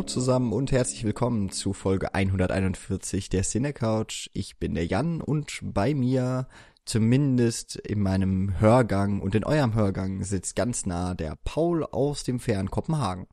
[0.00, 4.30] Hallo zusammen und herzlich willkommen zu Folge 141 der Cinecouch.
[4.32, 6.48] Ich bin der Jan und bei mir,
[6.86, 12.40] zumindest in meinem Hörgang und in eurem Hörgang, sitzt ganz nah der Paul aus dem
[12.40, 13.26] fernen Kopenhagen.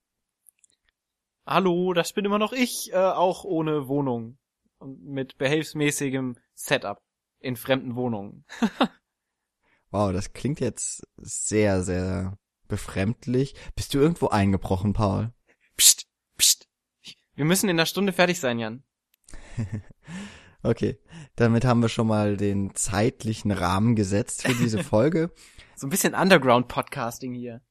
[1.45, 4.37] Hallo, das bin immer noch ich, äh, auch ohne Wohnung
[4.77, 6.99] und mit behelfsmäßigem Setup
[7.39, 8.43] in fremden Wohnungen.
[9.91, 13.55] wow, das klingt jetzt sehr, sehr befremdlich.
[13.73, 15.31] Bist du irgendwo eingebrochen, Paul?
[15.77, 16.06] Psst,
[16.37, 16.67] psst.
[17.35, 18.83] Wir müssen in einer Stunde fertig sein, Jan.
[20.63, 20.99] okay,
[21.35, 25.31] damit haben wir schon mal den zeitlichen Rahmen gesetzt für diese Folge.
[25.75, 27.61] so ein bisschen Underground-Podcasting hier.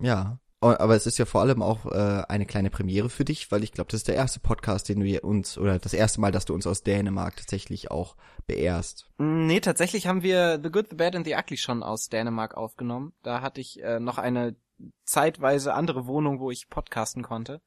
[0.00, 3.62] Ja, aber es ist ja vor allem auch äh, eine kleine Premiere für dich, weil
[3.62, 6.46] ich glaube, das ist der erste Podcast, den wir uns, oder das erste Mal, dass
[6.46, 9.08] du uns aus Dänemark tatsächlich auch beehrst.
[9.18, 12.56] Mm, nee, tatsächlich haben wir The Good, The Bad and The Ugly schon aus Dänemark
[12.56, 13.12] aufgenommen.
[13.22, 14.56] Da hatte ich äh, noch eine
[15.04, 17.60] zeitweise andere Wohnung, wo ich podcasten konnte.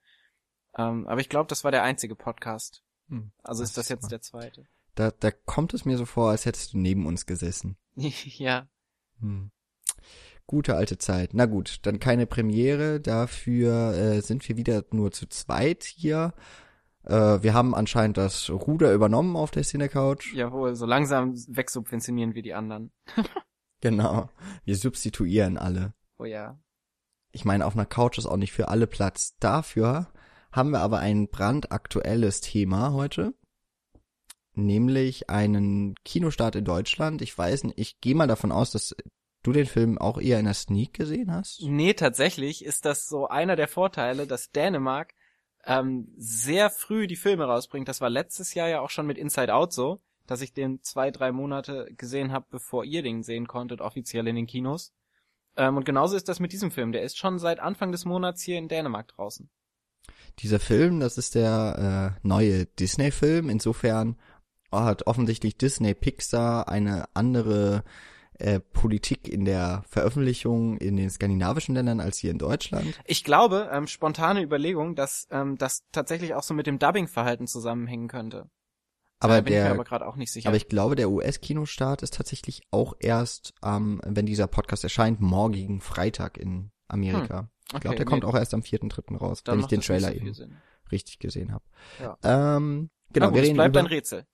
[0.78, 2.84] Ähm, aber ich glaube, das war der einzige Podcast.
[3.10, 4.10] Hm, also ist das jetzt mal.
[4.10, 4.66] der zweite.
[4.96, 7.78] Da, da kommt es mir so vor, als hättest du neben uns gesessen.
[7.96, 8.68] ja.
[9.20, 9.52] Hm.
[10.48, 11.32] Gute alte Zeit.
[11.34, 13.00] Na gut, dann keine Premiere.
[13.00, 16.34] Dafür äh, sind wir wieder nur zu zweit hier.
[17.04, 20.34] Äh, wir haben anscheinend das Ruder übernommen auf der Cine Couch.
[20.34, 22.92] Jawohl, so langsam wegsubventionieren wir die anderen.
[23.82, 24.30] genau.
[24.66, 25.94] Wir substituieren alle.
[26.18, 26.60] Oh ja.
[27.32, 29.38] Ich meine, auf einer Couch ist auch nicht für alle Platz.
[29.40, 30.12] Dafür
[30.52, 33.34] haben wir aber ein brandaktuelles Thema heute.
[34.54, 37.22] Nämlich einen Kinostart in Deutschland.
[37.22, 38.96] Ich weiß nicht, ich gehe mal davon aus, dass
[39.44, 41.62] du den Film auch eher in der Sneak gesehen hast?
[41.64, 45.14] Nee, tatsächlich ist das so einer der Vorteile, dass Dänemark
[45.66, 47.88] ähm, sehr früh die Filme rausbringt.
[47.88, 51.12] Das war letztes Jahr ja auch schon mit Inside Out so, dass ich den zwei,
[51.12, 54.94] drei Monate gesehen habe, bevor ihr den sehen konntet, offiziell in den Kinos.
[55.58, 56.92] Ähm, und genauso ist das mit diesem Film.
[56.92, 59.50] Der ist schon seit Anfang des Monats hier in Dänemark draußen.
[60.40, 63.50] Dieser Film, das ist der äh, neue Disney-Film.
[63.50, 64.18] Insofern
[64.72, 67.84] hat offensichtlich Disney Pixar eine andere
[68.42, 73.00] äh, Politik in der Veröffentlichung in den skandinavischen Ländern als hier in Deutschland?
[73.06, 78.08] Ich glaube, ähm, spontane Überlegung, dass ähm, das tatsächlich auch so mit dem Dubbing-Verhalten zusammenhängen
[78.08, 78.50] könnte.
[79.20, 80.48] Aber da bin der, ich mir aber gerade auch nicht sicher.
[80.48, 85.80] Aber ich glaube, der US-Kinostart ist tatsächlich auch erst, ähm, wenn dieser Podcast erscheint, morgigen
[85.80, 87.40] Freitag in Amerika.
[87.40, 87.48] Hm.
[87.48, 88.10] Okay, ich glaube, der nee.
[88.10, 89.18] kommt auch erst am 4.3.
[89.18, 90.58] raus, Dann wenn ich den Trailer eben Sinn.
[90.92, 91.64] richtig gesehen habe.
[92.00, 92.18] Ja.
[92.58, 94.26] Ähm, Genau, gut, wir reden bleibt über, ein Rätsel.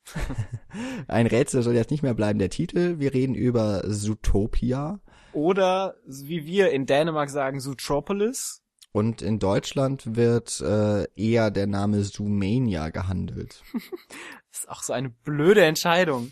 [1.08, 3.00] ein Rätsel soll jetzt nicht mehr bleiben, der Titel.
[3.00, 5.00] Wir reden über Zootopia.
[5.34, 8.62] Oder, wie wir in Dänemark sagen, Zootropolis.
[8.92, 13.64] Und in Deutschland wird äh, eher der Name Zoomania gehandelt.
[14.52, 16.32] das ist auch so eine blöde Entscheidung.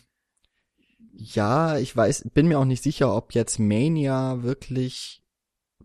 [1.13, 5.21] Ja, ich weiß, bin mir auch nicht sicher, ob jetzt Mania wirklich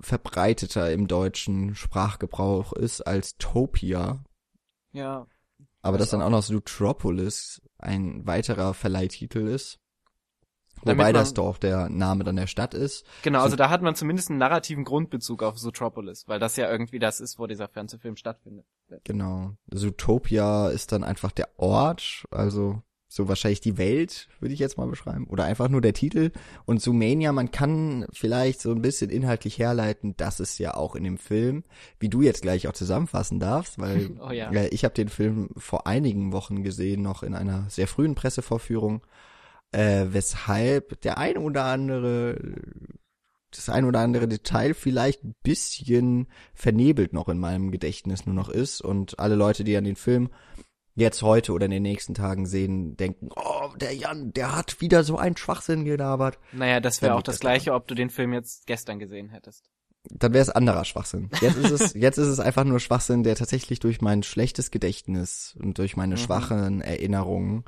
[0.01, 4.25] verbreiteter im deutschen Sprachgebrauch ist als Topia.
[4.93, 5.27] Ja.
[5.83, 9.79] Aber dass dann auch noch Zootropolis ein weiterer Verleihtitel ist.
[10.83, 13.05] Wobei das doch der Name dann der Stadt ist.
[13.23, 16.99] Genau, also da hat man zumindest einen narrativen Grundbezug auf Zootropolis, weil das ja irgendwie
[16.99, 18.65] das ist, wo dieser Fernsehfilm stattfindet.
[19.05, 19.53] Genau.
[19.71, 22.83] Zootopia ist dann einfach der Ort, also
[23.13, 25.27] so wahrscheinlich die Welt, würde ich jetzt mal beschreiben.
[25.27, 26.31] Oder einfach nur der Titel.
[26.65, 31.03] Und Zoomania, man kann vielleicht so ein bisschen inhaltlich herleiten, das ist ja auch in
[31.03, 31.65] dem Film,
[31.99, 34.53] wie du jetzt gleich auch zusammenfassen darfst, weil oh ja.
[34.53, 39.05] äh, ich habe den Film vor einigen Wochen gesehen, noch in einer sehr frühen Pressevorführung,
[39.73, 42.39] äh, weshalb der ein oder andere
[43.51, 48.49] das ein oder andere Detail vielleicht ein bisschen vernebelt noch in meinem Gedächtnis nur noch
[48.49, 50.29] ist und alle Leute, die an den Film
[50.95, 55.05] jetzt heute oder in den nächsten Tagen sehen, denken, oh, der Jan, der hat wieder
[55.05, 56.39] so einen Schwachsinn gelabert.
[56.53, 59.71] Naja, das wäre auch das, das gleiche, ob du den Film jetzt gestern gesehen hättest.
[60.09, 61.29] Dann wäre es anderer Schwachsinn.
[61.41, 65.57] Jetzt ist es, jetzt ist es einfach nur Schwachsinn, der tatsächlich durch mein schlechtes Gedächtnis
[65.61, 66.19] und durch meine mhm.
[66.19, 67.65] schwachen Erinnerungen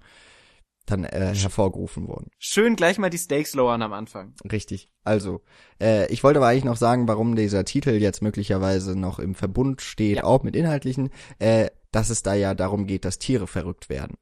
[0.86, 2.30] dann äh, hervorgerufen wurden.
[2.38, 4.34] Schön gleich mal die Stakes lowern am Anfang.
[4.50, 4.90] Richtig.
[5.04, 5.42] Also,
[5.80, 9.80] äh, ich wollte aber eigentlich noch sagen, warum dieser Titel jetzt möglicherweise noch im Verbund
[9.80, 10.24] steht, ja.
[10.24, 11.10] auch mit inhaltlichen.
[11.38, 14.16] Äh, dass es da ja darum geht, dass Tiere verrückt werden.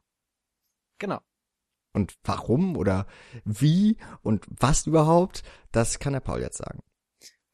[0.98, 1.20] Genau.
[1.92, 3.06] Und warum oder
[3.44, 6.82] wie und was überhaupt, das kann der Paul jetzt sagen.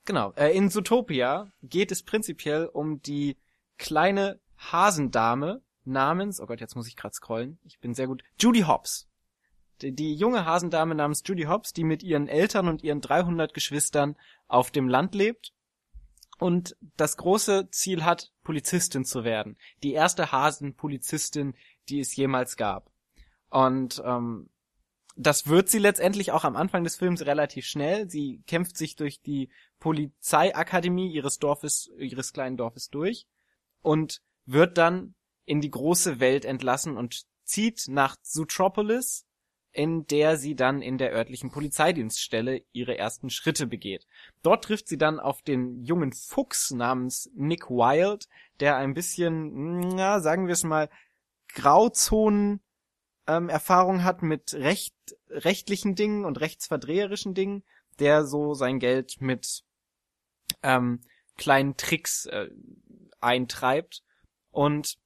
[0.04, 0.32] Genau.
[0.32, 3.38] Äh, in Zootopia geht es prinzipiell um die
[3.78, 8.62] kleine Hasendame namens, oh Gott, jetzt muss ich gerade scrollen, ich bin sehr gut, Judy
[8.62, 9.08] Hobbs.
[9.82, 14.16] Die, die junge Hasendame namens Judy Hobbs, die mit ihren Eltern und ihren 300 Geschwistern
[14.48, 15.52] auf dem Land lebt
[16.38, 19.56] und das große Ziel hat, Polizistin zu werden.
[19.82, 21.54] Die erste Hasenpolizistin,
[21.88, 22.90] die es jemals gab.
[23.48, 24.50] Und ähm,
[25.16, 28.10] das wird sie letztendlich auch am Anfang des Films relativ schnell.
[28.10, 29.48] Sie kämpft sich durch die
[29.78, 33.26] Polizeiakademie ihres Dorfes, ihres kleinen Dorfes durch
[33.82, 35.14] und wird dann
[35.46, 39.25] in die große Welt entlassen und zieht nach Zootropolis,
[39.76, 44.06] in der sie dann in der örtlichen Polizeidienststelle ihre ersten Schritte begeht.
[44.42, 48.24] Dort trifft sie dann auf den jungen Fuchs namens Nick Wilde,
[48.60, 50.88] der ein bisschen, na, sagen wir es mal,
[51.48, 52.60] Grauzonen
[53.26, 54.94] ähm, Erfahrung hat mit recht,
[55.28, 57.62] rechtlichen Dingen und rechtsverdreherischen Dingen,
[57.98, 59.62] der so sein Geld mit
[60.62, 61.02] ähm,
[61.36, 62.48] kleinen Tricks äh,
[63.20, 64.02] eintreibt.
[64.50, 64.96] Und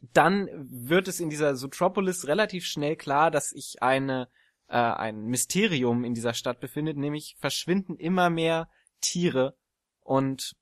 [0.00, 4.28] dann wird es in dieser Zootropolis relativ schnell klar, dass sich eine
[4.68, 8.68] äh, ein Mysterium in dieser Stadt befindet, nämlich verschwinden immer mehr
[9.00, 9.56] Tiere
[10.00, 10.56] und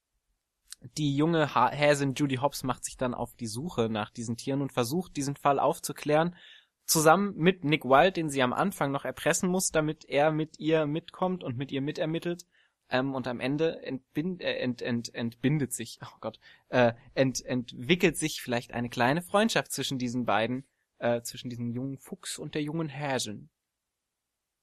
[0.97, 4.63] die junge ha Häsin Judy Hobbs macht sich dann auf die Suche nach diesen Tieren
[4.63, 6.37] und versucht diesen Fall aufzuklären,
[6.85, 10.87] zusammen mit Nick Wilde, den sie am Anfang noch erpressen muss, damit er mit ihr
[10.87, 12.47] mitkommt und mit ihr mitermittelt.
[12.91, 18.17] Ähm, und am Ende entbind, äh, ent, ent, entbindet sich, oh Gott, äh, ent, entwickelt
[18.17, 20.65] sich vielleicht eine kleine Freundschaft zwischen diesen beiden,
[20.99, 23.51] äh, zwischen diesem jungen Fuchs und der jungen Häsin.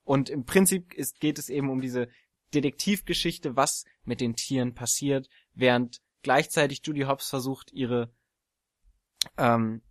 [0.04, 2.08] Und im Prinzip ist, geht es eben um diese
[2.54, 8.12] Detektivgeschichte, was mit den Tieren passiert, während gleichzeitig Judy Hobbs versucht, ihre
[9.38, 9.82] ähm,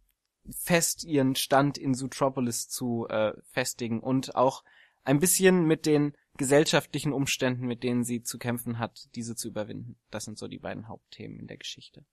[0.51, 4.65] fest ihren Stand in Zootropolis zu äh, festigen und auch
[5.05, 9.97] ein bisschen mit den gesellschaftlichen Umständen, mit denen sie zu kämpfen hat, diese zu überwinden.
[10.11, 12.05] Das sind so die beiden Hauptthemen in der Geschichte.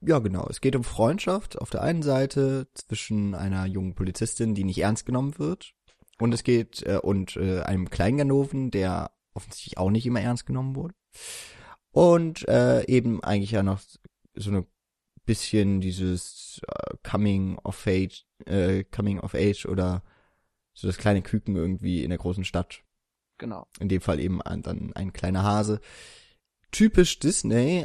[0.00, 0.46] Ja, genau.
[0.48, 5.06] Es geht um Freundschaft auf der einen Seite zwischen einer jungen Polizistin, die nicht ernst
[5.06, 5.74] genommen wird,
[6.18, 10.76] und es geht äh, und äh, einem Kleinganoven, der offensichtlich auch nicht immer ernst genommen
[10.76, 10.94] wurde.
[11.90, 13.80] Und äh, eben eigentlich ja noch
[14.34, 14.66] so eine
[15.24, 20.02] bisschen dieses äh, Coming of Age, äh, Coming of Age oder
[20.74, 22.82] so das kleine Küken irgendwie in der großen Stadt.
[23.38, 23.66] Genau.
[23.80, 25.80] In dem Fall eben ein, dann ein kleiner Hase.
[26.70, 27.84] Typisch Disney.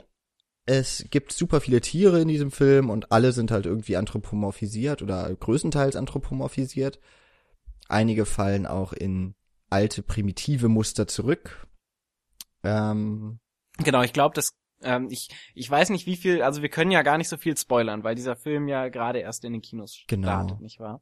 [0.66, 5.34] Es gibt super viele Tiere in diesem Film und alle sind halt irgendwie anthropomorphisiert oder
[5.34, 7.00] größtenteils anthropomorphisiert.
[7.88, 9.34] Einige fallen auch in
[9.70, 11.68] alte primitive Muster zurück.
[12.64, 13.40] Ähm,
[13.78, 14.52] genau, ich glaube, das
[14.82, 17.58] ähm, ich, ich weiß nicht, wie viel, also wir können ja gar nicht so viel
[17.58, 20.28] spoilern, weil dieser Film ja gerade erst in den Kinos genau.
[20.28, 21.02] startet, nicht wahr?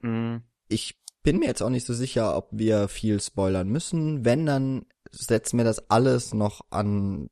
[0.00, 0.42] Mhm.
[0.68, 4.24] Ich bin mir jetzt auch nicht so sicher, ob wir viel spoilern müssen.
[4.24, 7.28] Wenn, dann setzen wir das alles noch an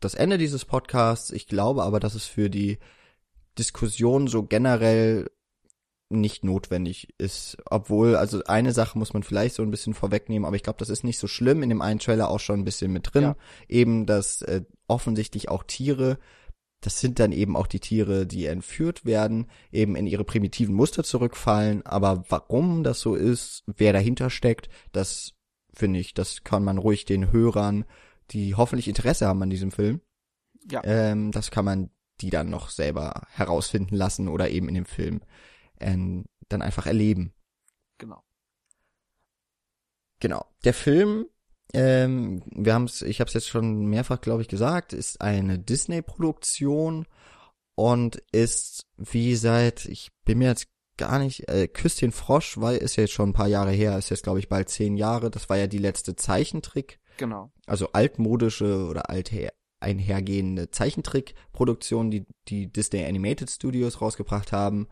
[0.00, 1.30] das Ende dieses Podcasts.
[1.30, 2.78] Ich glaube aber, dass es für die
[3.58, 5.30] Diskussion so generell
[6.10, 7.56] nicht notwendig ist.
[7.70, 10.90] Obwohl, also eine Sache muss man vielleicht so ein bisschen vorwegnehmen, aber ich glaube, das
[10.90, 11.62] ist nicht so schlimm.
[11.62, 13.22] In dem einen Trailer auch schon ein bisschen mit drin.
[13.22, 13.36] Ja.
[13.68, 16.18] Eben, dass äh, offensichtlich auch Tiere,
[16.84, 21.02] das sind dann eben auch die Tiere, die entführt werden, eben in ihre primitiven Muster
[21.02, 21.84] zurückfallen.
[21.86, 25.32] Aber warum das so ist, wer dahinter steckt, das
[25.72, 27.86] finde ich, das kann man ruhig den Hörern,
[28.32, 30.02] die hoffentlich Interesse haben an diesem Film,
[30.70, 30.82] ja.
[30.84, 31.88] ähm, das kann man
[32.20, 35.22] die dann noch selber herausfinden lassen oder eben in dem Film
[35.80, 37.32] ähm, dann einfach erleben.
[37.96, 38.22] Genau.
[40.20, 40.44] Genau.
[40.64, 41.24] Der Film,
[41.72, 45.58] ähm, wir haben es, ich habe es jetzt schon mehrfach, glaube ich, gesagt, ist eine
[45.58, 47.06] Disney-Produktion
[47.74, 52.96] und ist wie seit, ich bin mir jetzt gar nicht, äh, Küsschen Frosch war, ist
[52.96, 55.48] ja jetzt schon ein paar Jahre her, ist jetzt glaube ich bald zehn Jahre, das
[55.48, 57.00] war ja die letzte Zeichentrick.
[57.16, 57.52] Genau.
[57.66, 64.88] Also altmodische oder alther einhergehende Zeichentrickproduktion, die die Disney Animated Studios rausgebracht haben.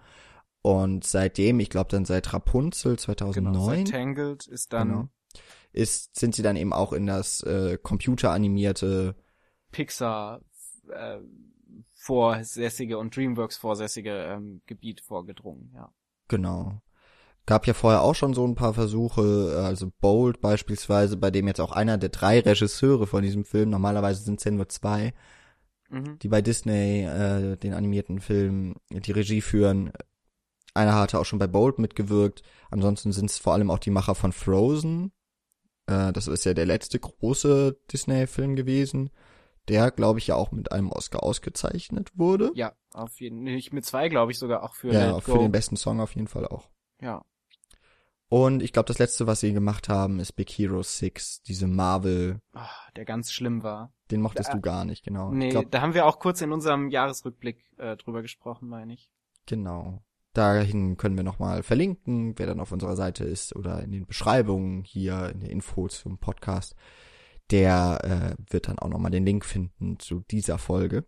[0.63, 3.53] Und seitdem, ich glaube dann seit Rapunzel 2009.
[3.53, 5.09] Genau, seit Tangled ist dann genau,
[5.73, 9.17] ist sind sie dann eben auch in das äh, computeranimierte
[9.71, 10.41] Pixar
[10.91, 11.19] äh,
[11.93, 15.93] vorsässige und Dreamworks vorsässige ähm, Gebiet vorgedrungen, ja.
[16.29, 16.81] Genau.
[17.45, 21.61] Gab ja vorher auch schon so ein paar Versuche, also Bold beispielsweise, bei dem jetzt
[21.61, 25.13] auch einer der drei Regisseure von diesem Film, normalerweise sind es ja nur zwei,
[25.89, 26.19] mhm.
[26.21, 29.93] die bei Disney äh, den animierten Film die Regie führen,
[30.75, 32.43] einer hatte auch schon bei Bold mitgewirkt.
[32.71, 35.13] Ansonsten sind es vor allem auch die Macher von Frozen.
[35.87, 39.11] Äh, das ist ja der letzte große Disney-Film gewesen,
[39.69, 42.51] der, glaube ich, ja auch mit einem Oscar ausgezeichnet wurde.
[42.55, 43.55] Ja, auf jeden Fall.
[43.55, 46.29] Nicht mit zwei, glaube ich, sogar auch für Ja, für den besten Song auf jeden
[46.29, 46.69] Fall auch.
[47.01, 47.25] Ja.
[48.29, 52.41] Und ich glaube, das letzte, was sie gemacht haben, ist Big Hero 6, diese Marvel.
[52.55, 53.93] Ach, der ganz schlimm war.
[54.11, 55.31] Den mochtest da, du gar nicht, genau.
[55.31, 59.13] Nee, glaub, da haben wir auch kurz in unserem Jahresrückblick äh, drüber gesprochen, meine ich.
[59.45, 60.03] Genau.
[60.33, 64.83] Dahin können wir nochmal verlinken, wer dann auf unserer Seite ist oder in den Beschreibungen
[64.85, 66.75] hier in den Infos zum Podcast.
[67.51, 71.05] Der äh, wird dann auch nochmal den Link finden zu dieser Folge.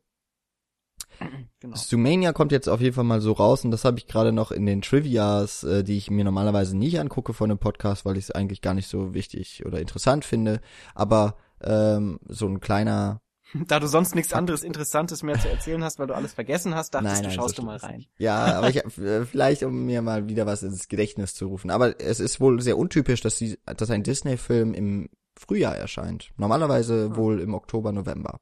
[1.61, 1.76] Genau.
[1.76, 4.52] Sumania kommt jetzt auf jeden Fall mal so raus und das habe ich gerade noch
[4.52, 8.25] in den Trivias, äh, die ich mir normalerweise nicht angucke von dem Podcast, weil ich
[8.25, 10.61] es eigentlich gar nicht so wichtig oder interessant finde.
[10.95, 13.23] Aber ähm, so ein kleiner
[13.69, 16.95] Da du sonst nichts anderes Interessantes mehr zu erzählen hast, weil du alles vergessen hast,
[16.95, 18.05] dachtest Nein, du, nein, schaust so du mal rein.
[18.19, 21.71] Ja, aber ich äh, vielleicht um mir mal wieder was ins Gedächtnis zu rufen.
[21.71, 26.33] Aber es ist wohl sehr untypisch, dass sie, dass ein Disney-Film im Frühjahr erscheint.
[26.37, 27.17] Normalerweise Hm.
[27.17, 28.41] wohl im Oktober, November.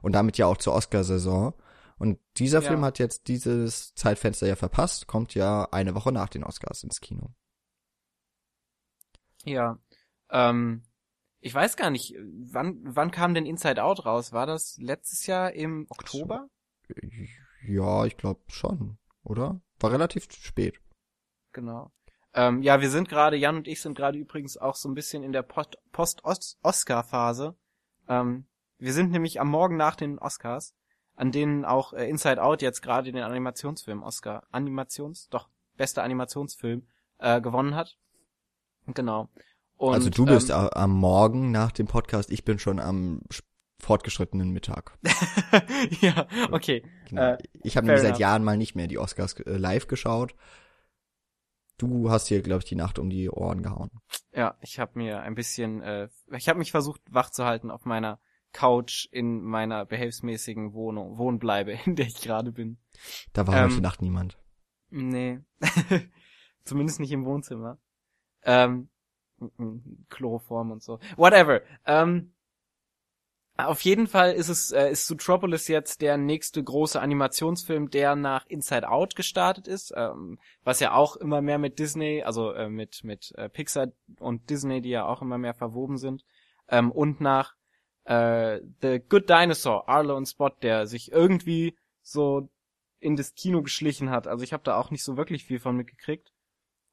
[0.00, 1.52] Und damit ja auch zur Oscarsaison.
[1.98, 2.68] Und dieser Ja.
[2.68, 7.00] Film hat jetzt dieses Zeitfenster ja verpasst, kommt ja eine Woche nach den Oscars ins
[7.00, 7.30] Kino.
[9.44, 9.78] Ja.
[10.30, 10.82] Ähm,
[11.42, 14.32] ich weiß gar nicht, wann, wann kam denn Inside Out raus?
[14.32, 16.48] War das letztes Jahr im Oktober?
[17.66, 19.60] Ja, ich glaube schon, oder?
[19.80, 20.80] War relativ spät.
[21.52, 21.90] Genau.
[22.32, 25.22] Ähm, ja, wir sind gerade, Jan und ich sind gerade übrigens auch so ein bisschen
[25.22, 27.56] in der Post- Post-Oscar-Phase.
[28.08, 28.46] Ähm,
[28.78, 30.74] wir sind nämlich am Morgen nach den Oscars,
[31.14, 36.86] an denen auch äh, Inside Out jetzt gerade den Animationsfilm Oscar, Animations, doch, bester Animationsfilm,
[37.18, 37.98] äh, gewonnen hat.
[38.86, 39.28] Genau.
[39.82, 43.42] Und, also du bist ähm, am Morgen nach dem Podcast, ich bin schon am sch-
[43.80, 44.96] fortgeschrittenen Mittag.
[46.00, 46.84] ja, okay.
[47.08, 47.32] Genau.
[47.32, 48.20] Äh, ich habe nämlich seit enough.
[48.20, 50.36] Jahren mal nicht mehr die Oscars äh, live geschaut.
[51.78, 53.90] Du hast hier, glaube ich, die Nacht um die Ohren gehauen.
[54.32, 57.84] Ja, ich habe mir ein bisschen, äh, ich habe mich versucht wach zu halten auf
[57.84, 58.20] meiner
[58.52, 62.78] Couch in meiner behelfsmäßigen Wohnung, Wohnbleibe, in der ich gerade bin.
[63.32, 64.38] Da war Ähm, heute Nacht niemand.
[64.90, 65.40] Nee.
[66.64, 67.78] Zumindest nicht im Wohnzimmer.
[68.44, 68.90] Ähm,
[70.08, 70.98] Chloroform und so.
[71.16, 71.62] Whatever.
[71.86, 72.32] Ähm,
[73.56, 78.46] auf jeden Fall ist es, äh, ist Zootropolis jetzt der nächste große Animationsfilm, der nach
[78.46, 83.04] Inside Out gestartet ist, ähm, was ja auch immer mehr mit Disney, also äh, mit,
[83.04, 86.24] mit äh, Pixar und Disney, die ja auch immer mehr verwoben sind,
[86.68, 87.54] ähm, und nach
[88.04, 92.48] äh, The Good Dinosaur, Arlo und Spot, der sich irgendwie so
[93.00, 94.26] in das Kino geschlichen hat.
[94.26, 96.31] Also ich habe da auch nicht so wirklich viel von mitgekriegt.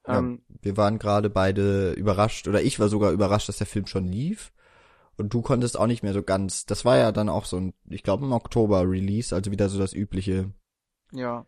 [0.09, 0.19] Ja.
[0.19, 4.05] Ähm, Wir waren gerade beide überrascht, oder ich war sogar überrascht, dass der Film schon
[4.05, 4.51] lief.
[5.17, 6.65] Und du konntest auch nicht mehr so ganz.
[6.65, 9.77] Das war ja dann auch so ein, ich glaube, im Oktober Release, also wieder so
[9.79, 10.53] das übliche.
[11.11, 11.45] ja,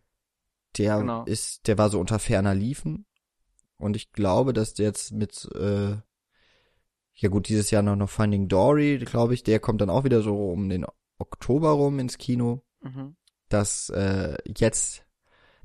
[0.78, 1.24] Der Genau.
[1.26, 3.06] ist, der war so unter ferner Liefen.
[3.78, 5.96] Und ich glaube, dass der jetzt mit, äh,
[7.14, 10.22] ja gut, dieses Jahr noch, noch Finding Dory, glaube ich, der kommt dann auch wieder
[10.22, 10.86] so um den
[11.18, 12.64] Oktober rum ins Kino.
[12.82, 13.16] mhm.
[13.50, 15.04] dass äh, jetzt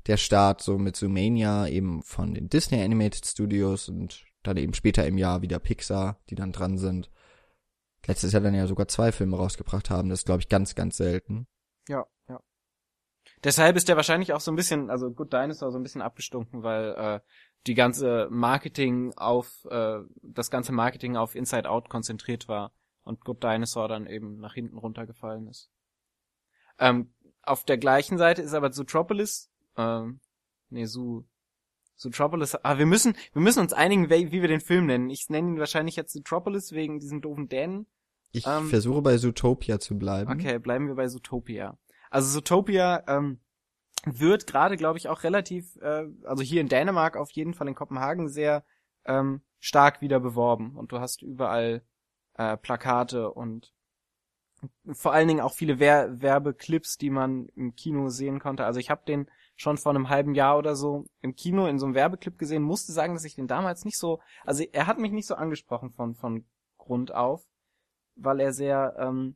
[0.07, 5.05] der Start so mit Zoomania eben von den Disney Animated Studios und dann eben später
[5.05, 7.11] im Jahr wieder Pixar, die dann dran sind.
[8.05, 10.09] Letztes Jahr dann ja sogar zwei Filme rausgebracht haben.
[10.09, 11.47] Das glaube ich, ganz, ganz selten.
[11.89, 12.39] ja, ja.
[13.43, 16.63] Deshalb ist der wahrscheinlich auch so ein bisschen, also Good Dinosaur so ein bisschen abgestunken,
[16.63, 17.19] weil äh,
[17.67, 22.71] die ganze Marketing auf, äh, das ganze Marketing auf Inside Out konzentriert war
[23.03, 25.69] und Good Dinosaur dann eben nach hinten runtergefallen ist.
[26.79, 30.19] Ähm, auf der gleichen Seite ist aber Zootropolis, ähm,
[30.69, 31.23] nee, Zoo,
[31.95, 35.09] Zootropolis, ah, wir müssen, wir müssen uns einigen, wie, wir den Film nennen.
[35.09, 37.87] Ich nenne ihn wahrscheinlich jetzt Zootropolis wegen diesen doofen Dänen.
[38.31, 40.31] Ich Ähm, versuche bei Zootopia zu bleiben.
[40.31, 41.77] Okay, bleiben wir bei Zootopia.
[42.09, 43.39] Also Zootopia ähm,
[44.05, 47.75] wird gerade, glaube ich, auch relativ, äh, also hier in Dänemark auf jeden Fall in
[47.75, 48.63] Kopenhagen sehr
[49.05, 50.75] ähm, stark wieder beworben.
[50.75, 51.81] Und du hast überall
[52.35, 53.73] äh, Plakate und
[54.91, 58.65] vor allen Dingen auch viele Wer Werbeclips, die man im Kino sehen konnte.
[58.65, 61.85] Also ich habe den schon vor einem halben Jahr oder so im Kino in so
[61.85, 65.11] einem Werbeclip gesehen, musste sagen, dass ich den damals nicht so, also er hat mich
[65.11, 66.45] nicht so angesprochen von von
[66.77, 67.43] Grund auf,
[68.15, 69.35] weil er sehr ähm,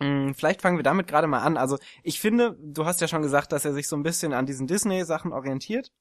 [0.00, 1.56] mh, Vielleicht fangen wir damit gerade mal an.
[1.56, 4.46] Also ich finde, du hast ja schon gesagt, dass er sich so ein bisschen an
[4.46, 5.92] diesen Disney-Sachen orientiert,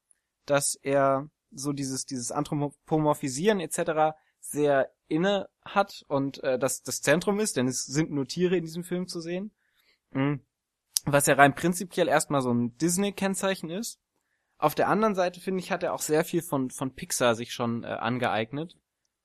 [0.45, 4.15] dass er so dieses dieses Anthropomorphisieren etc.
[4.39, 8.63] sehr inne hat und äh, das das Zentrum ist, denn es sind nur Tiere in
[8.63, 9.51] diesem Film zu sehen.
[10.11, 10.41] Mhm.
[11.05, 13.99] Was ja rein prinzipiell erstmal so ein Disney-Kennzeichen ist.
[14.57, 17.53] Auf der anderen Seite finde ich, hat er auch sehr viel von von Pixar sich
[17.53, 18.77] schon äh, angeeignet,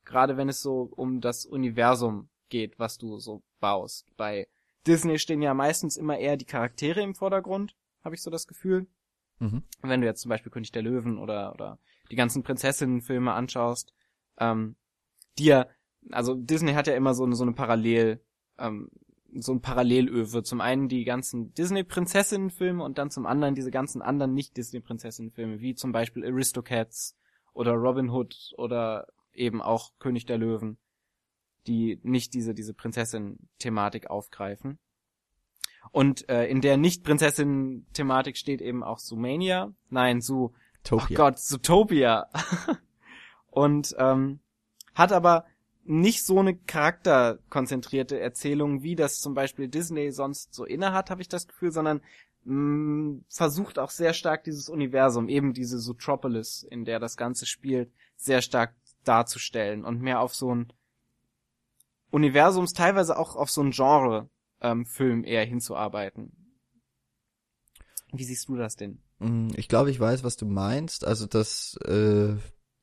[0.04, 4.14] gerade wenn es so um das Universum geht, was du so baust.
[4.16, 4.48] Bei
[4.86, 8.86] Disney stehen ja meistens immer eher die Charaktere im Vordergrund, habe ich so das Gefühl.
[9.38, 9.62] Mhm.
[9.82, 11.78] Wenn du jetzt zum Beispiel König der Löwen oder oder
[12.10, 13.94] die ganzen Prinzessinnenfilme anschaust,
[14.38, 14.76] ähm,
[15.38, 15.66] die ja,
[16.10, 18.20] also Disney hat ja immer so eine so eine Parallel,
[18.58, 18.90] ähm,
[19.34, 20.42] so ein Parallelöwe.
[20.42, 25.92] Zum einen die ganzen Disney-Prinzessinnenfilme und dann zum anderen diese ganzen anderen Nicht-Disney-Prinzessinnenfilme, wie zum
[25.92, 27.16] Beispiel Aristocats
[27.52, 30.78] oder Robin Hood oder eben auch König der Löwen,
[31.66, 34.78] die nicht diese, diese Prinzessin-Thematik aufgreifen.
[35.92, 39.72] Und äh, in der Nicht-Prinzessin-Thematik steht eben auch Zoomania.
[39.88, 40.52] Nein, Zoo,
[40.84, 41.06] Topia.
[41.10, 42.28] Oh Gott, Zootopia.
[43.46, 44.40] und ähm,
[44.94, 45.46] hat aber
[45.84, 51.22] nicht so eine charakterkonzentrierte Erzählung, wie das zum Beispiel Disney sonst so inne hat, habe
[51.22, 52.00] ich das Gefühl, sondern
[52.44, 57.90] mh, versucht auch sehr stark dieses Universum, eben diese Zootropolis, in der das Ganze spielt,
[58.16, 60.72] sehr stark darzustellen und mehr auf so ein
[62.10, 66.32] Universums teilweise auch auf so ein Genre-Film eher hinzuarbeiten.
[68.12, 69.00] Wie siehst du das denn?
[69.20, 71.06] Mm, ich glaube, ich weiß, was du meinst.
[71.06, 72.34] Also das, äh,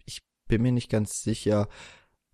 [0.05, 1.67] ich bin mir nicht ganz sicher,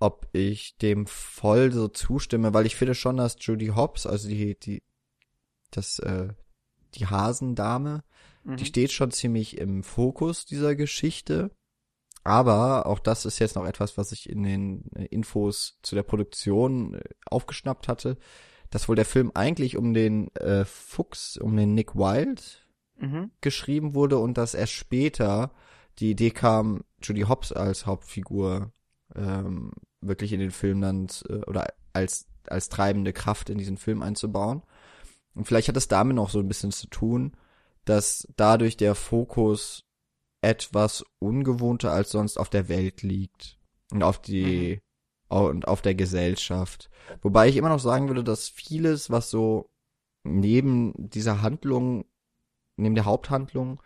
[0.04, 4.60] ob ich dem voll so zustimme, weil ich finde schon, dass Judy Hobbs, also die,
[4.60, 4.84] die,
[5.72, 6.28] das, äh,
[6.96, 8.04] die Hasendame,
[8.44, 8.58] mhm.
[8.58, 11.52] die steht schon ziemlich im Fokus dieser Geschichte.
[12.26, 16.04] Aber auch das ist jetzt noch etwas, was ich in den äh, Infos zu der
[16.04, 18.18] Produktion äh, aufgeschnappt hatte,
[18.72, 22.42] dass wohl der Film eigentlich um den äh, Fuchs, um den Nick Wilde
[23.00, 23.32] mhm.
[23.40, 25.54] geschrieben wurde und dass erst später
[26.00, 28.74] die Idee kam, Judy Hobbs als Hauptfigur
[29.16, 29.72] ähm,
[30.08, 34.64] wirklich in den Film dann äh, oder als als treibende Kraft in diesen Film einzubauen.
[35.36, 37.36] Und vielleicht hat es damit noch so ein bisschen zu tun,
[37.86, 39.86] dass dadurch der Fokus
[40.42, 43.58] etwas ungewohnter als sonst auf der Welt liegt
[43.92, 44.82] und auf die
[45.30, 45.38] mhm.
[45.38, 46.90] und auf der Gesellschaft.
[47.22, 49.70] Wobei ich immer noch sagen würde, dass vieles, was so
[50.24, 52.06] neben dieser Handlung,
[52.78, 53.82] neben der Haupthandlung,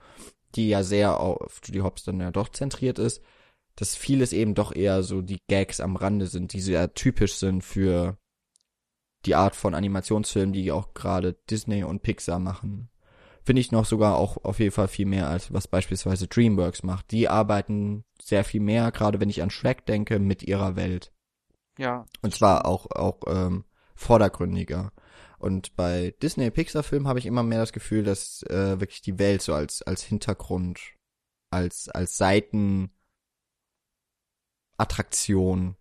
[0.56, 3.22] die ja sehr auf Judy Hobbs dann ja doch zentriert ist,
[3.78, 7.64] dass vieles eben doch eher so die Gags am Rande sind, die sehr typisch sind
[7.64, 8.18] für
[9.26, 12.90] die Art von Animationsfilmen, die auch gerade Disney und Pixar machen
[13.48, 17.12] finde ich noch sogar auch auf jeden Fall viel mehr als was beispielsweise DreamWorks macht.
[17.12, 21.14] Die arbeiten sehr viel mehr, gerade wenn ich an Shrek denke, mit ihrer Welt.
[21.80, 22.06] Ja.
[22.22, 23.64] Und zwar auch auch ähm,
[23.96, 24.92] vordergründiger.
[25.40, 29.18] Und bei Disney Pixar Filmen habe ich immer mehr das Gefühl, dass äh, wirklich die
[29.18, 30.82] Welt so als als Hintergrund,
[31.50, 32.18] als als
[34.78, 35.76] Seitenattraktion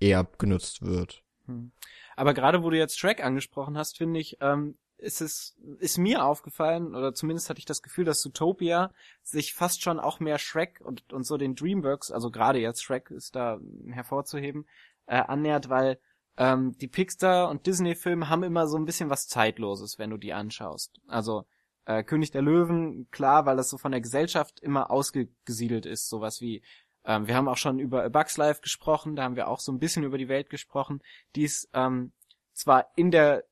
[0.00, 1.22] eher genutzt wird.
[1.46, 1.72] Hm.
[2.16, 6.24] Aber gerade wo du jetzt Shrek angesprochen hast, finde ich, ähm, ist es, ist mir
[6.24, 10.80] aufgefallen, oder zumindest hatte ich das Gefühl, dass Zootopia sich fast schon auch mehr Shrek
[10.82, 14.66] und, und so den Dreamworks, also gerade jetzt Shrek ist da hervorzuheben,
[15.06, 15.98] äh, annähert, weil
[16.36, 20.34] ähm, die Pixar und Disney-Filme haben immer so ein bisschen was Zeitloses, wenn du die
[20.34, 21.00] anschaust.
[21.06, 21.46] Also
[21.86, 26.42] äh, König der Löwen, klar, weil das so von der Gesellschaft immer ausgesiedelt ist, sowas
[26.42, 26.62] wie
[27.04, 29.72] ähm, wir haben auch schon über A Bugs Life gesprochen, da haben wir auch so
[29.72, 31.00] ein bisschen über die Welt gesprochen,
[31.34, 32.12] die ist ähm,
[32.52, 33.44] zwar in der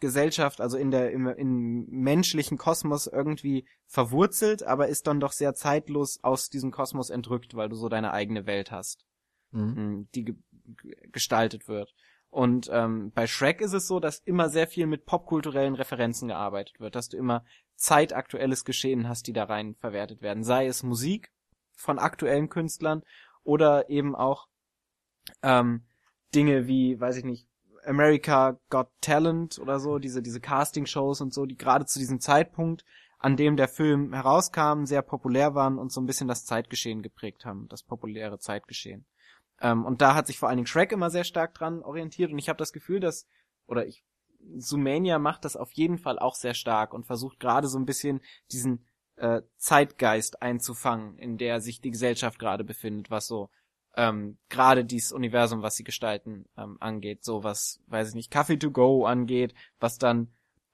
[0.00, 5.54] Gesellschaft, also in der im, im menschlichen Kosmos irgendwie verwurzelt, aber ist dann doch sehr
[5.54, 9.04] zeitlos aus diesem Kosmos entrückt, weil du so deine eigene Welt hast,
[9.50, 9.76] mhm.
[9.76, 10.34] Hm, die ge
[11.12, 11.94] gestaltet wird.
[12.28, 16.78] Und ähm, bei Shrek ist es so, dass immer sehr viel mit popkulturellen Referenzen gearbeitet
[16.78, 17.42] wird, dass du immer
[17.74, 21.32] zeitaktuelles Geschehen hast, die da rein verwertet werden, sei es Musik
[21.78, 23.02] von aktuellen Künstlern
[23.44, 24.48] oder eben auch
[25.42, 25.84] ähm,
[26.34, 27.46] Dinge wie, weiß ich nicht,
[27.86, 32.84] America Got Talent oder so, diese, diese Casting-Shows und so, die gerade zu diesem Zeitpunkt,
[33.18, 37.44] an dem der Film herauskam, sehr populär waren und so ein bisschen das Zeitgeschehen geprägt
[37.44, 39.06] haben, das populäre Zeitgeschehen.
[39.60, 42.38] Ähm, und da hat sich vor allen Dingen Shrek immer sehr stark dran orientiert und
[42.38, 43.26] ich habe das Gefühl, dass,
[43.66, 44.04] oder ich,
[44.56, 48.20] Sumania macht das auf jeden Fall auch sehr stark und versucht gerade so ein bisschen
[48.52, 48.84] diesen
[49.18, 53.50] äh, Zeitgeist einzufangen, in der sich die Gesellschaft gerade befindet, was so
[53.96, 58.58] ähm, gerade dieses Universum, was sie gestalten, ähm, angeht, so was, weiß ich nicht, Coffee
[58.58, 60.28] to go angeht, was dann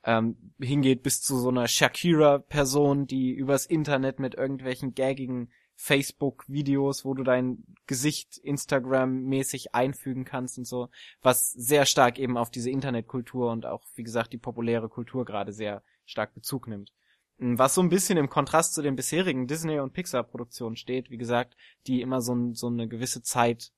[0.05, 7.15] ähm, hingeht bis zu so einer Shakira-Person, die übers Internet mit irgendwelchen gaggigen Facebook-Videos, wo
[7.15, 10.89] du dein Gesicht Instagram-mäßig einfügen kannst und so,
[11.23, 15.53] was sehr stark eben auf diese Internetkultur und auch, wie gesagt, die populäre Kultur gerade
[15.53, 16.93] sehr stark Bezug nimmt.
[17.39, 21.57] Was so ein bisschen im Kontrast zu den bisherigen Disney- und Pixar-Produktionen steht, wie gesagt,
[21.87, 23.73] die immer so, so eine gewisse Zeit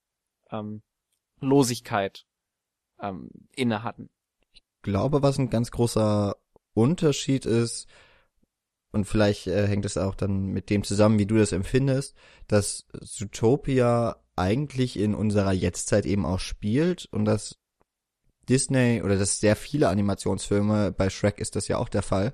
[0.51, 0.83] ähm,
[3.01, 4.11] ähm, inne hatten.
[4.53, 6.37] Ich glaube, was ein ganz großer
[6.75, 7.89] Unterschied ist,
[8.93, 12.15] und vielleicht äh, hängt es auch dann mit dem zusammen, wie du das empfindest,
[12.49, 17.59] dass Zootopia eigentlich in unserer Jetztzeit eben auch spielt und dass
[18.49, 22.33] Disney oder dass sehr viele Animationsfilme, bei Shrek ist das ja auch der Fall,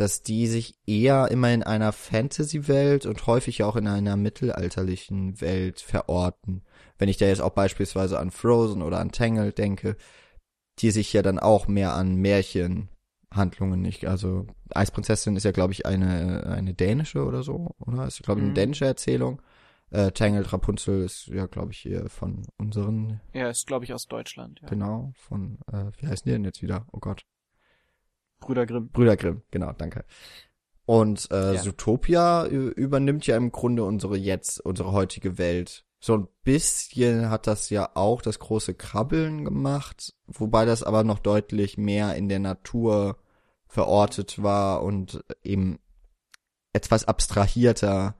[0.00, 5.82] dass die sich eher immer in einer Fantasy-Welt und häufig auch in einer mittelalterlichen Welt
[5.82, 6.62] verorten.
[6.96, 9.96] Wenn ich da jetzt auch beispielsweise an Frozen oder an Tangled denke,
[10.78, 15.84] die sich ja dann auch mehr an Märchenhandlungen nicht, also Eisprinzessin ist ja glaube ich
[15.84, 18.06] eine eine dänische oder so, oder?
[18.06, 18.54] Ist glaube ich eine mhm.
[18.54, 19.42] dänische Erzählung.
[19.90, 24.06] Äh, Tangled Rapunzel ist ja glaube ich hier von unseren Ja, ist glaube ich aus
[24.06, 24.68] Deutschland, ja.
[24.68, 26.86] Genau, von äh, wie heißen die denn jetzt wieder?
[26.90, 27.26] Oh Gott.
[28.40, 28.88] Brüder Grimm.
[28.88, 30.04] Brüder Grimm, genau, danke.
[30.86, 31.62] Und äh, ja.
[31.62, 35.84] Zootopia übernimmt ja im Grunde unsere jetzt, unsere heutige Welt.
[36.00, 41.18] So ein bisschen hat das ja auch das große Krabbeln gemacht, wobei das aber noch
[41.18, 43.18] deutlich mehr in der Natur
[43.68, 45.78] verortet war und eben
[46.72, 48.16] etwas abstrahierter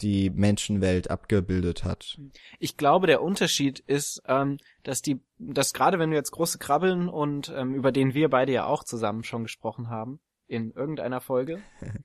[0.00, 2.18] die Menschenwelt abgebildet hat.
[2.58, 7.08] Ich glaube, der Unterschied ist, ähm, dass die, dass gerade wenn du jetzt große Krabbeln
[7.08, 11.62] und ähm, über den wir beide ja auch zusammen schon gesprochen haben in irgendeiner Folge,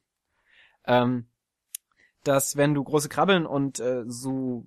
[0.85, 1.27] ähm,
[2.23, 4.65] dass wenn du große Krabbeln und äh, so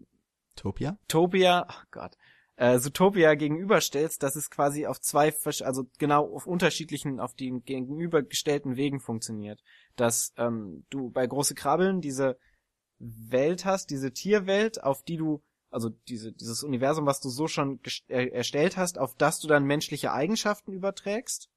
[0.57, 0.99] Topia?
[1.09, 2.17] Topia, oh Gott,
[2.57, 5.33] äh, Zootopia gegenüberstellst, dass es quasi auf zwei,
[5.63, 9.61] also genau auf unterschiedlichen, auf den gegenübergestellten Wegen funktioniert.
[9.97, 12.39] Dass ähm, du bei große Krabbeln diese
[13.05, 17.81] Welt hast, diese Tierwelt, auf die du, also diese, dieses Universum, was du so schon
[18.09, 21.51] er erstellt hast, auf das du dann menschliche Eigenschaften überträgst.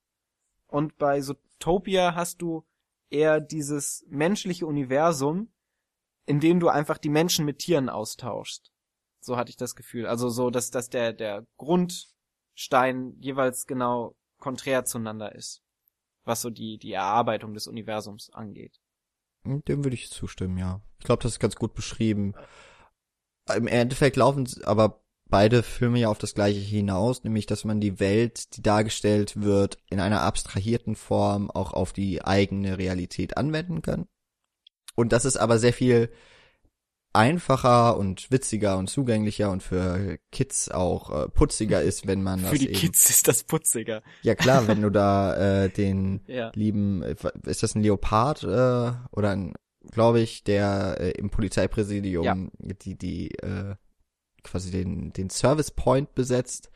[0.68, 2.66] Und bei Zootopia hast du
[3.10, 5.52] eher dieses menschliche Universum,
[6.26, 8.72] in dem du einfach die Menschen mit Tieren austauschst.
[9.22, 10.06] So hatte ich das Gefühl.
[10.06, 15.64] Also so, dass, dass der, der Grundstein jeweils genau konträr zueinander ist.
[16.26, 18.80] Was so die, die Erarbeitung des Universums angeht.
[19.48, 20.82] Hm, Dem würde ich zustimmen, ja.
[21.00, 22.34] Ich glaube, das ist ganz gut beschrieben.
[23.56, 28.00] Im Endeffekt laufen aber beide Filme ja auf das gleiche hinaus, nämlich dass man die
[28.00, 34.08] Welt, die dargestellt wird, in einer abstrahierten Form auch auf die eigene Realität anwenden kann.
[34.96, 36.12] Und das ist aber sehr viel
[37.17, 42.51] einfacher und witziger und zugänglicher und für Kids auch äh, putziger ist, wenn man das
[42.51, 44.03] Für die eben, Kids ist das putziger.
[44.21, 46.51] Ja klar, wenn du da äh, den Ja.
[46.56, 48.47] lieben, äh, ist das ein Leopard äh,
[49.12, 49.53] oder ein,
[49.91, 52.36] glaube ich, der äh, im Polizeipräsidium Ja.
[52.84, 53.75] die die äh,
[54.43, 56.69] quasi den den Service Point besetzt,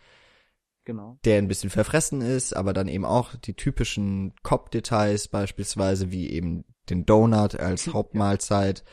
[0.84, 1.20] Genau.
[1.26, 6.66] der ein bisschen verfressen ist, aber dann eben auch die typischen Cop-Details beispielsweise wie eben
[6.90, 8.84] den Donut als Hauptmahlzeit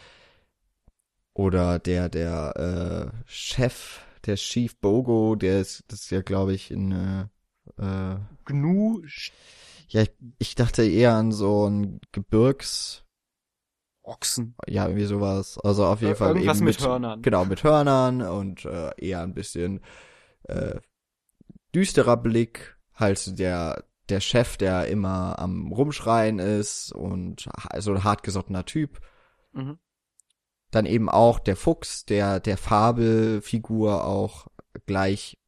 [1.39, 6.71] oder der der äh, Chef, der Chief Bogo, der ist das ist ja glaube ich
[6.73, 7.23] in äh,
[7.81, 9.03] äh, Gnu
[9.91, 13.05] ja, ich, ich dachte eher an so ein Gebirgs,
[14.03, 14.55] Ochsen.
[14.67, 15.59] ja, irgendwie sowas.
[15.63, 17.23] Also auf jeden Ir- Fall irgendwas eben mit Hörnern.
[17.23, 19.81] Genau, mit Hörnern und äh, eher ein bisschen
[20.45, 20.81] äh,
[21.75, 22.77] düsterer Blick.
[22.95, 27.49] Halt der der Chef, der immer am rumschreien ist und
[27.79, 29.01] so ein hartgesottener Typ.
[29.53, 29.79] Mhm.
[30.71, 34.49] Dann eben auch der Fuchs, der der Fabelfigur auch
[34.87, 35.39] gleich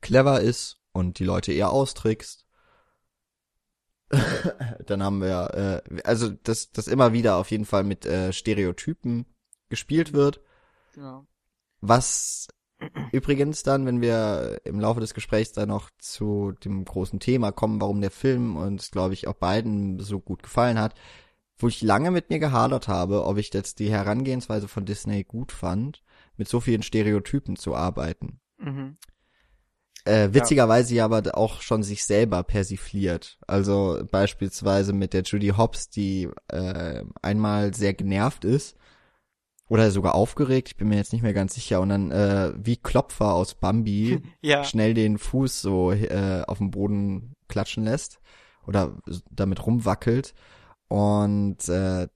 [0.00, 2.46] clever ist und die Leute eher austrickst.
[4.86, 9.26] Dann haben wir, äh, also dass das immer wieder auf jeden Fall mit äh, Stereotypen
[9.68, 10.40] gespielt wird.
[10.94, 11.26] Genau.
[11.80, 12.48] Was
[13.12, 17.80] übrigens dann, wenn wir im Laufe des Gesprächs dann noch zu dem großen Thema kommen,
[17.80, 20.94] warum der Film uns, glaube ich, auch beiden so gut gefallen hat,
[21.58, 25.52] wo ich lange mit mir gehadert habe, ob ich jetzt die Herangehensweise von Disney gut
[25.52, 26.02] fand,
[26.36, 28.40] mit so vielen Stereotypen zu arbeiten.
[28.58, 28.96] Mhm.
[30.06, 33.38] Äh, witzigerweise ja aber auch schon sich selber persifliert.
[33.46, 38.76] Also beispielsweise mit der Judy Hobbs, die äh, einmal sehr genervt ist
[39.66, 42.76] oder sogar aufgeregt, ich bin mir jetzt nicht mehr ganz sicher, und dann äh, wie
[42.76, 44.62] Klopfer aus Bambi Ja.
[44.62, 48.20] schnell den Fuß so äh, auf den Boden klatschen lässt
[48.66, 48.98] oder
[49.30, 50.34] damit rumwackelt
[50.94, 52.06] und äh,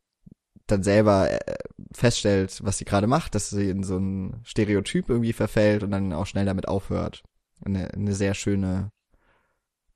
[0.69, 1.57] dann selber äh,
[1.93, 6.12] feststellt, was sie gerade macht, dass sie in so ein Stereotyp irgendwie verfällt und dann
[6.12, 7.25] auch schnell damit aufhört.
[7.64, 8.93] Eine, eine sehr schöne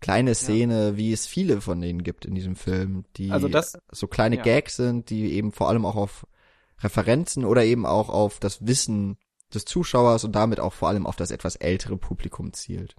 [0.00, 4.08] kleine Szene, wie es viele von denen gibt in diesem Film, die Also das- so
[4.08, 4.42] kleine ja.
[4.42, 6.26] Gags sind, die eben vor allem auch auf
[6.80, 9.16] Referenzen oder eben auch auf das Wissen
[9.54, 12.96] des Zuschauers und damit auch vor allem auf das etwas ältere Publikum zielt.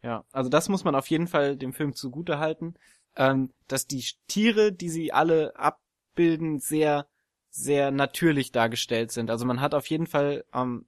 [0.00, 2.74] Ja, also das muss man auf jeden Fall dem Film zugute halten,
[3.18, 7.06] ähm, dass die Tiere, die sie alle abbilden, sehr,
[7.50, 9.30] sehr natürlich dargestellt sind.
[9.30, 10.86] Also man hat auf jeden Fall, ähm,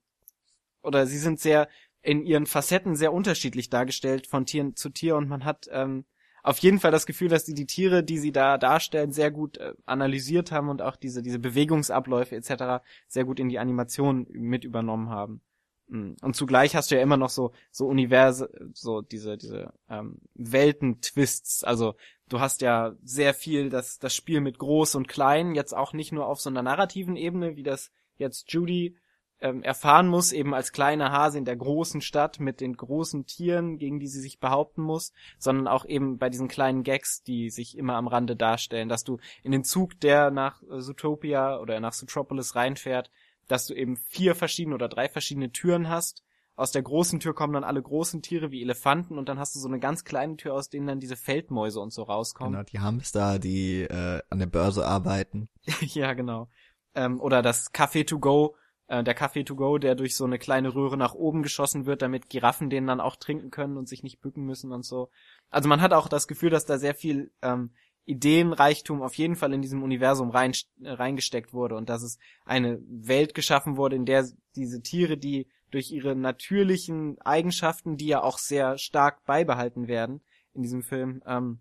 [0.83, 1.69] oder sie sind sehr
[2.03, 6.07] in ihren Facetten sehr unterschiedlich dargestellt von Tier zu Tier und man hat ähm,
[6.43, 9.59] auf jeden Fall das Gefühl, dass die die Tiere, die sie da darstellen, sehr gut
[9.59, 12.83] äh, analysiert haben und auch diese diese Bewegungsabläufe etc.
[13.09, 15.43] sehr gut in die Animation mit übernommen haben.
[15.91, 16.13] Mm.
[16.23, 21.65] Und zugleich hast du ja immer noch so so Universe, so diese diese ähm, Welten-Twists.
[21.65, 21.95] Also
[22.29, 26.13] du hast ja sehr viel das das Spiel mit Groß und Klein jetzt auch nicht
[26.13, 28.97] nur auf so einer narrativen Ebene, wie das jetzt Judy
[29.41, 33.79] ähm, erfahren muss, eben als kleine Hase in der großen Stadt mit den großen Tieren,
[33.79, 37.77] gegen die sie sich behaupten muss, sondern auch eben bei diesen kleinen Gags, die sich
[37.77, 41.95] immer am Rande darstellen, dass du in den Zug, der nach äh, Zootopia oder nach
[41.95, 43.11] Zootropolis reinfährt,
[43.51, 46.23] dass du eben vier verschiedene oder drei verschiedene Türen hast.
[46.57, 49.61] Aus der großen Tür kommen dann alle großen Tiere wie Elefanten und dann hast du
[49.61, 52.53] so eine ganz kleine Tür, aus denen dann diese Feldmäuse und so rauskommen.
[52.53, 55.49] Genau, die Hamster, die äh, an der Börse arbeiten.
[55.81, 56.49] ja, genau.
[56.95, 58.57] Ähm, oder das Café to go,
[58.89, 62.03] äh, der Café to go, der durch so eine kleine Röhre nach oben geschossen wird,
[62.03, 65.11] damit Giraffen den dann auch trinken können und sich nicht bücken müssen und so.
[65.49, 67.73] Also man hat auch das Gefühl, dass da sehr viel ähm,
[68.07, 73.35] Ideenreichtum auf jeden Fall in diesem Universum rein, reingesteckt wurde und dass es eine Welt
[73.35, 78.79] geschaffen wurde, in der diese Tiere, die durch ihre natürlichen Eigenschaften, die ja auch sehr
[78.79, 80.21] stark beibehalten werden
[80.55, 81.61] in diesem Film, ähm,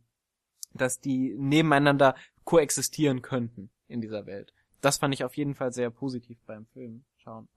[0.74, 4.54] dass die nebeneinander koexistieren könnten in dieser Welt.
[4.82, 7.48] Das fand ich auf jeden Fall sehr positiv beim Film schauen.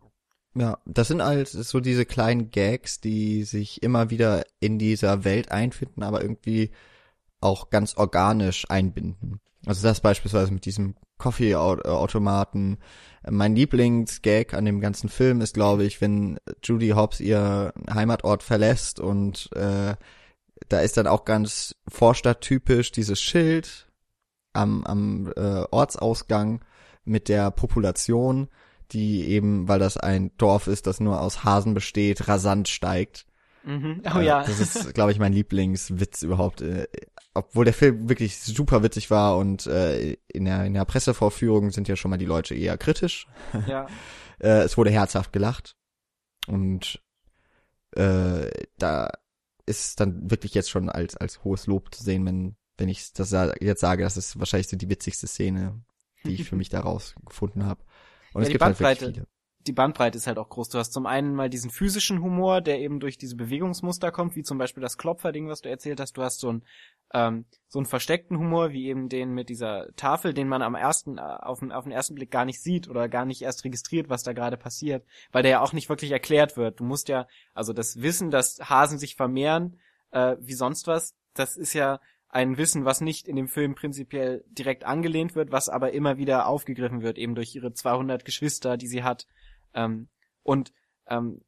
[0.55, 5.51] Ja, das sind halt so diese kleinen Gags, die sich immer wieder in dieser Welt
[5.51, 6.71] einfinden, aber irgendwie
[7.43, 9.41] auch ganz organisch einbinden.
[9.67, 12.79] Also das beispielsweise mit diesem Coffee-Automaten.
[13.31, 18.99] Mein Lieblingsgag an dem ganzen Film ist, glaube ich, wenn Judy Hobbs ihr Heimatort verlässt
[18.99, 19.95] und äh,
[20.69, 23.89] da ist dann auch ganz vorstadttypisch dieses Schild
[24.53, 26.65] am, am äh, Ortsausgang
[27.05, 28.49] mit der Population,
[28.91, 33.27] die eben, weil das ein Dorf ist, das nur aus Hasen besteht, rasant steigt.
[33.65, 34.03] Mhm.
[34.15, 34.43] Oh ja.
[34.45, 36.61] Das ist, glaube ich, mein Lieblingswitz überhaupt.
[36.63, 36.87] Äh,
[37.35, 41.89] obwohl der Film wirklich super witzig war und äh, in, der, in der Pressevorführung sind
[41.89, 43.27] ja schon mal die Leute eher kritisch.
[43.67, 43.87] Ja.
[44.39, 45.77] äh, es wurde herzhaft gelacht.
[46.47, 47.01] Und
[47.93, 49.11] äh, da
[49.65, 53.31] ist dann wirklich jetzt schon als, als hohes Lob zu sehen, wenn, wenn ich das
[53.61, 55.81] jetzt sage, das ist wahrscheinlich so die witzigste Szene,
[56.25, 57.83] die ich für mich daraus gefunden habe.
[58.35, 59.32] Und ja, es die gibt halt Bandbreite, wirklich viele.
[59.67, 60.69] Die Bandbreite ist halt auch groß.
[60.69, 64.43] Du hast zum einen mal diesen physischen Humor, der eben durch diese Bewegungsmuster kommt, wie
[64.43, 66.17] zum Beispiel das Klopferding, was du erzählt hast.
[66.17, 66.65] Du hast so einen
[67.15, 71.19] ähm, so einen versteckten Humor, wie eben den mit dieser Tafel, den man am ersten
[71.19, 74.09] äh, auf den, auf den ersten Blick gar nicht sieht oder gar nicht erst registriert,
[74.09, 76.81] was da gerade passiert, weil der ja auch nicht wirklich erklärt wird.
[76.81, 79.79] Du musst ja also das Wissen, dass Hasen sich vermehren,
[80.11, 84.43] äh, wie sonst was, das ist ja ein Wissen, was nicht in dem Film prinzipiell
[84.49, 88.89] direkt angelehnt wird, was aber immer wieder aufgegriffen wird, eben durch ihre 200 Geschwister, die
[88.89, 89.27] sie hat.
[89.75, 90.09] Ähm,
[90.43, 90.73] und
[91.07, 91.43] ähm,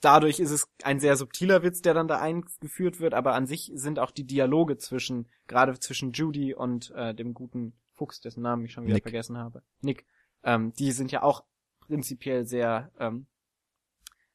[0.00, 3.70] dadurch ist es ein sehr subtiler Witz, der dann da eingeführt wird, aber an sich
[3.74, 8.64] sind auch die Dialoge zwischen, gerade zwischen Judy und äh, dem guten Fuchs, dessen Namen
[8.64, 9.04] ich schon wieder Nick.
[9.04, 10.06] vergessen habe, Nick,
[10.42, 11.44] ähm, die sind ja auch
[11.80, 13.26] prinzipiell sehr, ähm,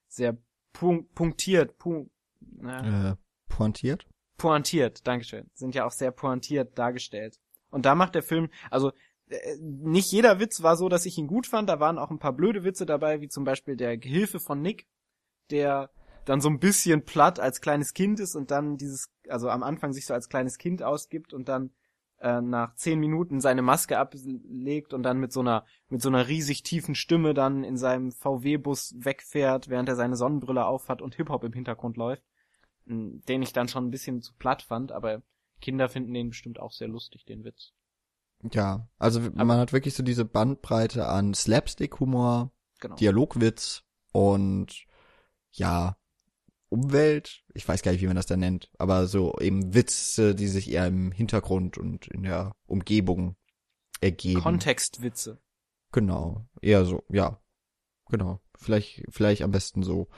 [0.08, 0.38] sehr
[0.73, 3.15] punk punktiert, punk, na, Äh,
[3.47, 4.08] pointiert?
[4.38, 7.39] pointiert, Dankeschön, sind ja auch sehr pointiert dargestellt.
[7.71, 8.93] Und da macht der Film, also äh,
[9.60, 12.34] nicht jeder Witz war so, dass ich ihn gut fand, da waren auch ein paar
[12.34, 14.88] blöde Witze dabei, wie zum Beispiel der Gehilfe von Nick,
[15.50, 15.90] der
[16.26, 19.94] dann so ein bisschen platt als kleines Kind ist und dann dieses, also am Anfang
[19.94, 21.72] sich so als kleines Kind ausgibt und dann
[22.20, 26.28] äh, nach zehn Minuten seine Maske ablegt und dann mit so einer mit so einer
[26.28, 31.30] riesig tiefen Stimme dann in seinem VW-Bus wegfährt, während er seine Sonnenbrille aufhat und Hip
[31.30, 32.24] Hop im Hintergrund läuft,
[32.86, 35.22] den ich dann schon ein bisschen zu platt fand, aber
[35.62, 37.74] Kinder finden den bestimmt auch sehr lustig, den Witz.
[38.52, 42.95] Ja, also man hat wirklich so diese Bandbreite an Slapstick-Humor, Genau.
[42.95, 44.86] Dialogwitz und
[45.52, 45.98] ja,
[46.69, 50.48] Umwelt, ich weiß gar nicht, wie man das da nennt, aber so eben Witze, die
[50.48, 53.38] sich eher im Hintergrund und in der Umgebung
[54.02, 54.41] ergeben.
[54.41, 55.41] Kontextwitze.
[55.91, 57.39] Genau, eher so, ja.
[58.10, 60.10] Genau, vielleicht vielleicht am besten so.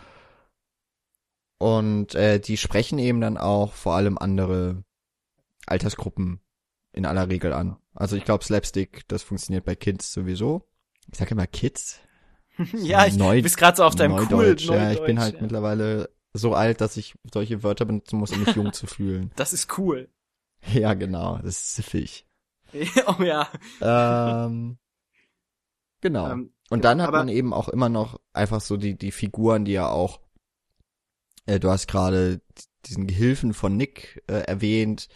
[1.59, 4.83] Und äh, die sprechen eben dann auch vor allem andere
[5.67, 6.41] Altersgruppen
[6.93, 7.77] in aller Regel an.
[7.93, 10.67] Also ich glaube Slapstick, das funktioniert bei Kids sowieso.
[11.11, 11.99] Ich sage immer Kids.
[12.73, 14.65] ja, ich Neu- du bist gerade so auf deinem cool Neudeutsch.
[14.65, 15.41] ja, ich bin Neudeutsch, halt ja.
[15.41, 19.31] mittlerweile so alt, dass ich solche Wörter benutzen muss, um mich jung zu fühlen.
[19.35, 20.09] Das ist cool.
[20.73, 22.25] Ja, genau, das ist siffig.
[23.07, 23.47] oh ja.
[23.81, 24.77] ähm,
[26.01, 26.31] genau.
[26.31, 29.73] Ähm, Und dann hat man eben auch immer noch einfach so die, die Figuren, die
[29.73, 30.19] ja auch,
[31.45, 32.41] äh, du hast gerade
[32.85, 35.07] diesen Gehilfen von Nick äh, erwähnt,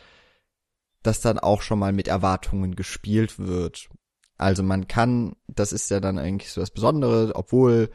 [1.04, 3.90] dass dann auch schon mal mit Erwartungen gespielt wird.
[4.38, 7.90] Also man kann, das ist ja dann eigentlich so das Besondere, obwohl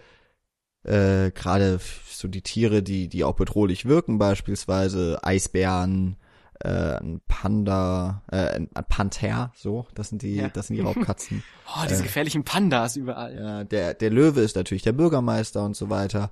[0.84, 6.16] äh, gerade so die Tiere, die, die auch bedrohlich wirken, beispielsweise Eisbären,
[6.60, 10.48] äh, ein Panda, äh, ein Panther, so, das sind die, Ja.
[10.48, 11.42] das sind die Raubkatzen.
[11.76, 13.34] Oh, diese Äh, gefährlichen Pandas überall.
[13.34, 16.30] Ja, der, der Löwe ist natürlich der Bürgermeister und so weiter.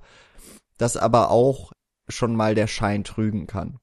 [0.77, 1.73] Das aber auch
[2.07, 3.79] schon mal der Schein trügen kann.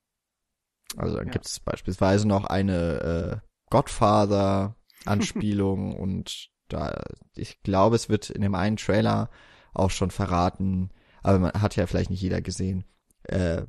[0.97, 1.33] Also dann Ja.
[1.33, 7.03] gibt es beispielsweise noch eine äh, Godfather-Anspielung und da,
[7.35, 9.31] ich glaube, es wird in dem einen Trailer
[9.75, 10.91] auch schon verraten,
[11.23, 12.85] aber man hat ja vielleicht nicht jeder gesehen,
[13.25, 13.63] äh,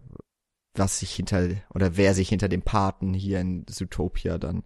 [0.75, 4.63] was sich hinter oder wer sich hinter dem Paten hier in Zootopia dann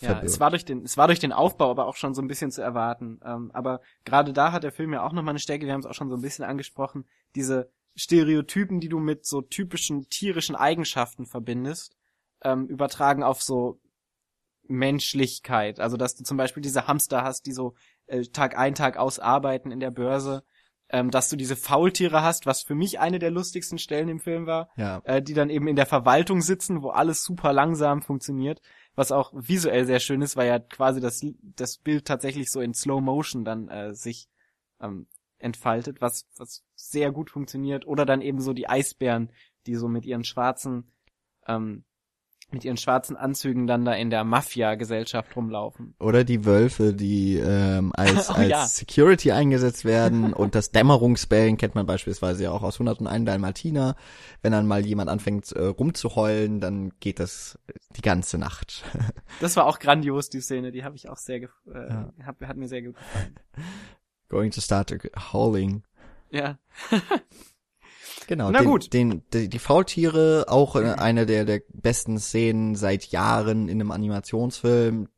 [0.00, 0.24] Ja, verbirgt.
[0.24, 2.50] es war durch den, es war durch den Aufbau aber auch schon so ein bisschen
[2.50, 3.20] zu erwarten.
[3.24, 5.86] Ähm, aber gerade da hat der Film ja auch nochmal eine Stärke, wir haben es
[5.86, 11.26] auch schon so ein bisschen angesprochen, diese Stereotypen, die du mit so typischen tierischen Eigenschaften
[11.26, 11.96] verbindest,
[12.42, 13.80] ähm, übertragen auf so
[14.68, 15.80] Menschlichkeit.
[15.80, 17.74] Also dass du zum Beispiel diese Hamster hast, die so
[18.06, 20.44] äh, Tag ein, Tag aus arbeiten in der Börse.
[20.92, 24.46] ähm, dass du diese Faultiere hast, was für mich eine der lustigsten Stellen im Film
[24.46, 25.00] war, Ja.
[25.04, 28.60] äh, die dann eben in der Verwaltung sitzen, wo alles super langsam funktioniert,
[28.96, 32.74] was auch visuell sehr schön ist, weil ja quasi das, das Bild tatsächlich so in
[32.74, 34.26] Slow Motion dann äh, sich
[34.80, 35.06] ähm,
[35.40, 37.86] entfaltet, was, was sehr gut funktioniert.
[37.86, 39.30] Oder dann eben so die Eisbären,
[39.66, 40.90] die so mit ihren schwarzen,
[41.46, 41.84] ähm,
[42.52, 45.94] mit ihren schwarzen Anzügen dann da in der Mafia-Gesellschaft rumlaufen.
[46.00, 48.66] Oder die Wölfe, die ähm, als, Oh, als ja.
[48.66, 50.32] Security eingesetzt werden.
[50.34, 53.94] und das Dämmerungsbellen kennt man beispielsweise ja auch aus 101 Dalmatiner.
[54.42, 57.56] Wenn dann mal jemand anfängt äh, rumzuheulen, dann geht das
[57.96, 58.84] die ganze Nacht.
[59.40, 62.12] Das war auch grandios, die Szene, die habe ich auch sehr, äh, Ja.
[62.24, 63.34] hat, hat mir sehr gut gefallen.
[64.30, 64.96] Going to start
[65.32, 65.82] howling.
[66.30, 66.58] Ja,
[68.30, 68.52] Genau.
[68.52, 68.92] Na den, gut.
[68.92, 73.90] Den, die, die Faultiere, auch äh, eine der, der besten Szenen seit Jahren in einem
[73.90, 75.08] Animationsfilm.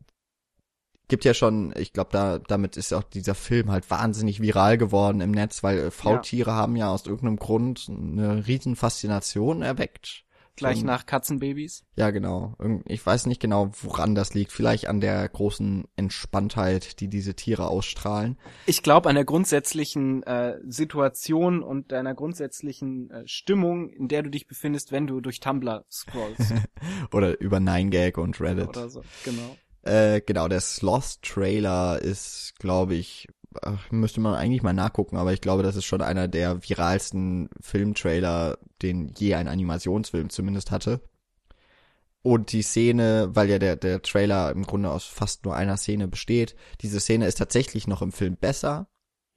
[1.09, 5.21] Gibt ja schon, ich glaube, da, damit ist auch dieser Film halt wahnsinnig viral geworden
[5.21, 10.25] im Netz, weil äh, Faultiere haben ja aus irgendeinem Grund eine riesen Faszination erweckt.
[10.57, 11.85] Gleich Schon- nach Katzenbabys.
[11.97, 12.57] Ja, genau.
[12.87, 14.53] Ich weiß nicht genau, woran das liegt.
[14.53, 18.39] Vielleicht an der großen Entspanntheit, die diese Tiere ausstrahlen.
[18.67, 24.31] Ich glaube an der grundsätzlichen äh, Situation und deiner grundsätzlichen äh, Stimmung, in der du
[24.31, 26.53] dich befindest, wenn du durch Tumblr scrollst
[27.13, 28.69] Oder über 9gag und Reddit.
[28.69, 29.03] oder so.
[29.25, 29.57] Genau.
[29.83, 33.27] Äh, genau, der Sloth-Trailer ist, glaube ich,
[33.63, 37.49] ach, müsste man eigentlich mal nachgucken, aber ich glaube, das ist schon einer der viralsten
[37.61, 41.01] Filmtrailer, den je ein Animationsfilm zumindest hatte.
[42.23, 46.07] Und die Szene, weil ja der, der Trailer im Grunde aus fast nur einer Szene
[46.07, 48.87] besteht, diese Szene ist tatsächlich noch im Film besser.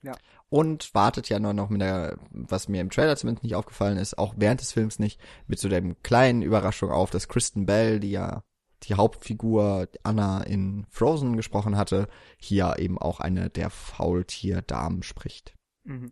[0.04, 0.16] Ja.
[0.50, 4.18] Und wartet ja nur noch mit der, was mir im Trailer zumindest nicht aufgefallen ist,
[4.20, 8.12] auch während des Films nicht, mit so der kleinen Überraschung auf, dass Kristen Bell, die
[8.12, 8.44] ja
[8.88, 15.56] die Hauptfigur Anna in Frozen gesprochen hatte, hier eben auch eine der Faultierdamen spricht.
[15.84, 16.12] Mhm.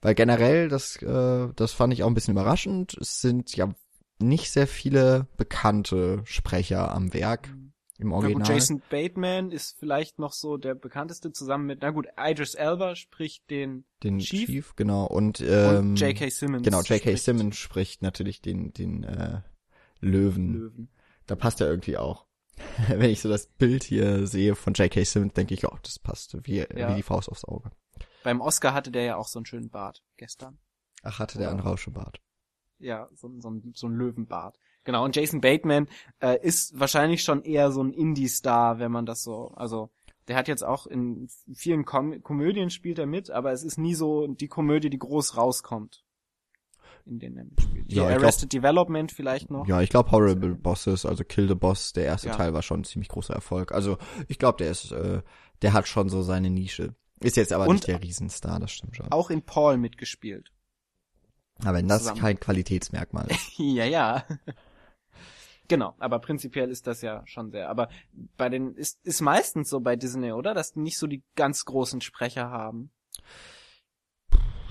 [0.00, 3.74] Weil generell, das, äh, das fand ich auch ein bisschen überraschend, es sind ja
[4.20, 7.48] nicht sehr viele bekannte Sprecher am Werk
[7.98, 8.46] im Na Original.
[8.46, 12.94] gut, Jason Bateman ist vielleicht noch so der bekannteste zusammen mit, na gut, Idris Elba
[12.94, 14.46] spricht den den Chief.
[14.46, 16.30] Chief, genau, und, ähm, und J.K.
[16.30, 16.62] Simmons.
[16.62, 16.98] Genau, J.K.
[16.98, 19.40] spricht Simmons spricht natürlich den, den äh,
[20.00, 20.54] Löwen.
[20.54, 20.88] Löwen.
[21.28, 22.26] Da passt er irgendwie auch.
[22.88, 25.04] Wenn ich so das Bild hier sehe von J.K.
[25.04, 26.90] Simmons, denke ich, oh, das passt wie, Ja.
[26.90, 27.70] wie die Faust aufs Auge.
[28.24, 30.58] Beim Oscar hatte der ja auch so einen schönen Bart gestern.
[31.04, 32.20] Ach, hatte der einen Rauschebart.
[32.80, 34.58] Ja, so, so, ein- so ein Löwenbart.
[34.82, 35.86] Genau, und Jason Bateman
[36.20, 39.90] äh, ist wahrscheinlich schon eher so ein Indie-Star, wenn man das so, also
[40.26, 43.94] der hat jetzt auch in vielen Kom Komödien spielt er mit, aber es ist nie
[43.94, 46.04] so die Komödie, die groß rauskommt.
[47.08, 47.90] In denen er mitspielt.
[47.92, 49.66] Ja, Hier Arrested Development vielleicht noch.
[49.66, 52.36] Ja, ich glaube Horrible Bosses, also Kill the Boss, der erste Ja.
[52.36, 53.72] Teil war schon ein ziemlich großer Erfolg.
[53.72, 53.96] Also
[54.28, 55.22] ich glaube, der ist, äh,
[55.62, 56.94] der hat schon so seine Nische.
[57.20, 59.10] Ist jetzt aber Und- nicht der Riesenstar, das stimmt schon.
[59.10, 60.52] Auch in Paul mitgespielt.
[61.64, 62.20] Aber wenn das zusammen.
[62.20, 63.52] kein Qualitätsmerkmal ist.
[63.58, 64.24] ja, ja.
[65.66, 67.68] genau, aber prinzipiell ist das ja schon sehr.
[67.70, 67.88] Aber
[68.36, 71.64] bei den ist ist meistens so bei Disney, oder, dass die nicht so die ganz
[71.64, 72.90] großen Sprecher haben.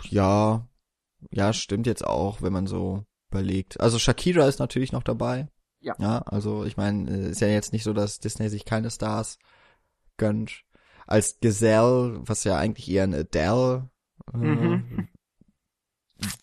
[0.09, 0.67] Ja,
[1.31, 3.79] ja, stimmt jetzt auch, wenn man so überlegt.
[3.79, 5.47] Also Shakira ist natürlich noch dabei.
[5.79, 5.95] Ja.
[5.99, 9.37] Ja, also ich meine, äh, ist ja jetzt nicht so, dass Disney sich keine Stars
[10.17, 10.63] gönnt.
[11.05, 13.89] Als Giselle, was ja eigentlich eher ein Adele
[14.33, 15.09] äh, Mhm.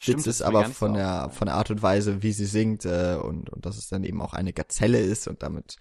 [0.00, 2.84] Stimmt, Witz das ist aber von der von der Art und Weise, wie sie singt
[2.84, 5.76] äh, und und dass es dann eben auch eine Gazelle ist und damit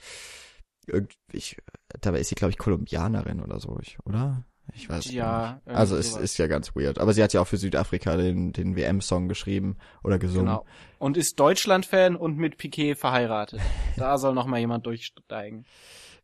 [0.88, 1.58] irgendwie ich,
[2.02, 4.46] dabei ist sie glaube ich Kolumbianerin oder so, ich, oder?
[4.76, 5.76] Ich weiß Ja, nicht.
[5.76, 6.24] Also es sowas.
[6.24, 9.28] ist ja ganz weird, aber sie hat ja auch für Südafrika den den WM Song
[9.28, 10.46] geschrieben oder gesungen.
[10.48, 10.66] Genau.
[11.00, 13.60] Und ist Deutschland-Fan und mit Piquet verheiratet.
[13.98, 15.66] Da soll noch mal jemand durchsteigen.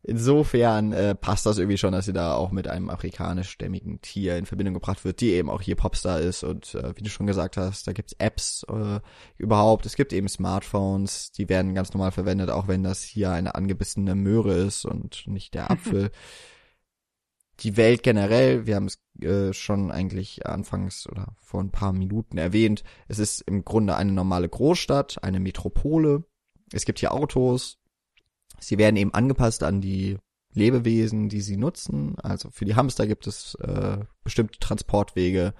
[0.01, 4.45] Insofern äh, passt das irgendwie schon, dass sie da auch mit einem afrikanischstämmigen Tier in
[4.45, 7.57] Verbindung gebracht wird, die eben auch hier Popstar ist und äh, wie du schon gesagt
[7.57, 9.01] hast, da gibt's Apps äh,
[9.37, 13.55] überhaupt, es gibt eben Smartphones, die werden ganz normal verwendet, auch wenn das hier eine
[13.55, 16.11] angebissene Möhre ist und nicht der Apfel.
[17.59, 22.37] Die Welt generell, wir haben es äh, schon eigentlich anfangs oder vor ein paar Minuten
[22.37, 26.23] erwähnt, es ist im Grunde eine normale Großstadt, eine Metropole.
[26.71, 27.79] Es gibt hier Autos,
[28.59, 30.17] Sie werden eben angepasst an die
[30.53, 32.17] Lebewesen, die sie nutzen.
[32.21, 35.53] Also für die Hamster gibt es äh, bestimmte Transportwege,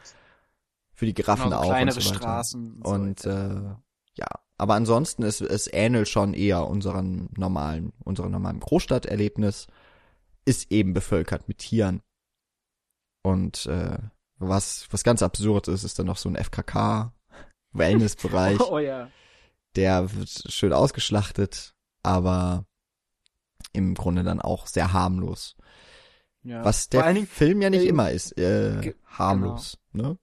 [0.93, 2.19] für die Giraffen Genau, so auch kleinere und so weiter.
[2.19, 2.81] Straßen.
[2.83, 3.25] so Und etc.
[3.25, 3.75] äh,
[4.15, 4.27] ja,
[4.57, 9.67] aber ansonsten ist es ähnelt schon eher unseren normalen, unserem normalen Großstadterlebnis,
[10.49, 12.01] ist eben bevölkert mit Tieren.
[13.23, 13.99] Und äh,
[14.37, 17.13] was was ganz absurd ist, ist dann noch so ein FKK
[17.71, 19.11] Wellnessbereich oh ja.
[19.75, 22.65] der wird schön ausgeschlachtet, aber
[23.73, 25.55] im Grunde dann auch sehr harmlos.
[26.41, 26.63] Ja.
[26.63, 30.17] Was der Dingen, Film ja nicht äh, immer ist, äh, ge- harmlos, ne?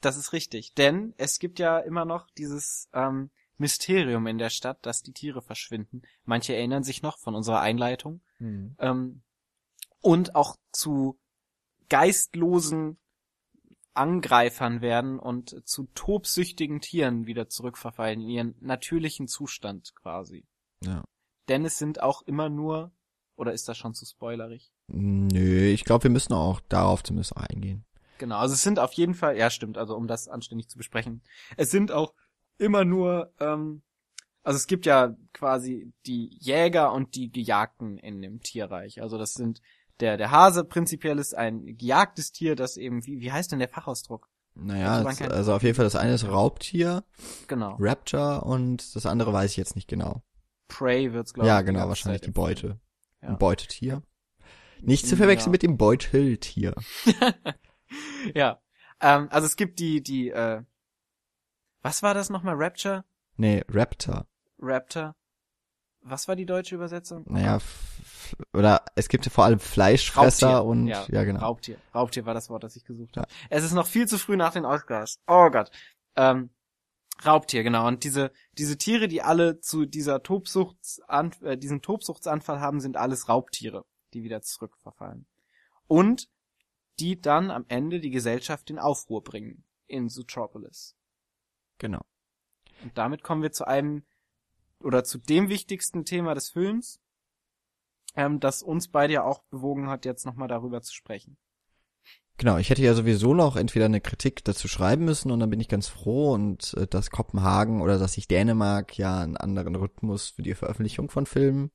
[0.00, 4.78] das ist richtig, denn es gibt ja immer noch dieses ähm, Mysterium in der Stadt,
[4.86, 6.02] dass die Tiere verschwinden.
[6.24, 8.22] Manche erinnern sich noch von unserer Einleitung.
[8.78, 9.22] Ähm,
[10.00, 11.18] und auch zu
[11.88, 12.98] geistlosen
[13.94, 20.46] Angreifern werden und zu tobsüchtigen Tieren wieder zurückverfallen, in ihren natürlichen Zustand quasi.
[20.82, 21.04] Ja.
[21.48, 22.92] Denn es sind auch immer nur,
[23.36, 24.72] oder ist das schon zu spoilerig?
[24.86, 27.84] Nö, ich glaube, wir müssen auch darauf zumindest eingehen.
[28.18, 31.22] Genau, also es sind auf jeden Fall, ja stimmt, also um das anständig zu besprechen,
[31.56, 32.14] es sind auch
[32.58, 33.82] immer nur, ähm,
[34.42, 39.00] also es gibt ja quasi die Jäger und die Gejagten in dem Tierreich.
[39.02, 39.60] Also das sind
[40.00, 43.68] der der Hase prinzipiell ist ein gejagtes Tier, das eben wie wie heißt denn der
[43.68, 44.28] Fachausdruck?
[44.54, 47.04] Naja, Also es- also auf jeden Fall das eine ist Raubtier,
[47.46, 50.22] Genau, Raptor und das andere weiß ich jetzt nicht genau.
[50.68, 51.48] Prey wird's glaube ich.
[51.48, 52.32] Ja, genau, wahrscheinlich Zeit die.
[52.32, 52.80] Beute.
[53.22, 53.28] Ja.
[53.30, 54.02] Ein Beutetier.
[54.80, 55.18] Nicht zu Ja.
[55.18, 56.74] verwechseln mit dem Beuteltier.
[58.34, 58.60] Ja,
[59.00, 60.62] ähm, also es gibt die die äh,
[61.82, 62.54] was war das nochmal?
[62.56, 63.04] Rapture,
[63.36, 64.26] Nee, Raptor.
[64.58, 65.16] Raptor.
[66.02, 67.24] Was war die deutsche Übersetzung?
[67.26, 67.99] Naja, f-
[68.52, 70.64] oder es gibt vor allem Fleischfresser Raubtier.
[70.64, 71.40] und ja, ja, genau.
[71.40, 71.78] Raubtier.
[71.94, 73.28] Raubtier war das Wort, das ich gesucht habe.
[73.48, 75.18] Es ist noch viel zu früh nach den Oscars.
[75.26, 75.70] Oh Gott.
[76.16, 76.50] Ähm,
[77.24, 77.86] Raubtier, genau.
[77.86, 83.28] Und diese diese Tiere, die alle zu dieser Tobsuchtsan äh, diesen Tobsuchtsanfall haben, sind alles
[83.28, 85.26] Raubtiere, die wieder zurückverfallen.
[85.86, 86.28] Und
[86.98, 90.94] die dann am Ende die Gesellschaft in Aufruhr bringen in Zootropolis.
[91.78, 92.04] Genau.
[92.82, 94.04] Und damit kommen wir zu einem
[94.80, 97.00] oder zu dem wichtigsten Thema des Films,
[98.14, 101.36] ähm, das uns beide ja auch bewogen hat, jetzt nochmal darüber zu sprechen.
[102.38, 105.60] Genau, ich hätte ja sowieso noch entweder eine Kritik dazu schreiben müssen und dann bin
[105.60, 110.30] ich ganz froh und äh, dass Kopenhagen oder dass sich Dänemark ja einen anderen Rhythmus
[110.30, 111.70] für die Veröffentlichung von Filmen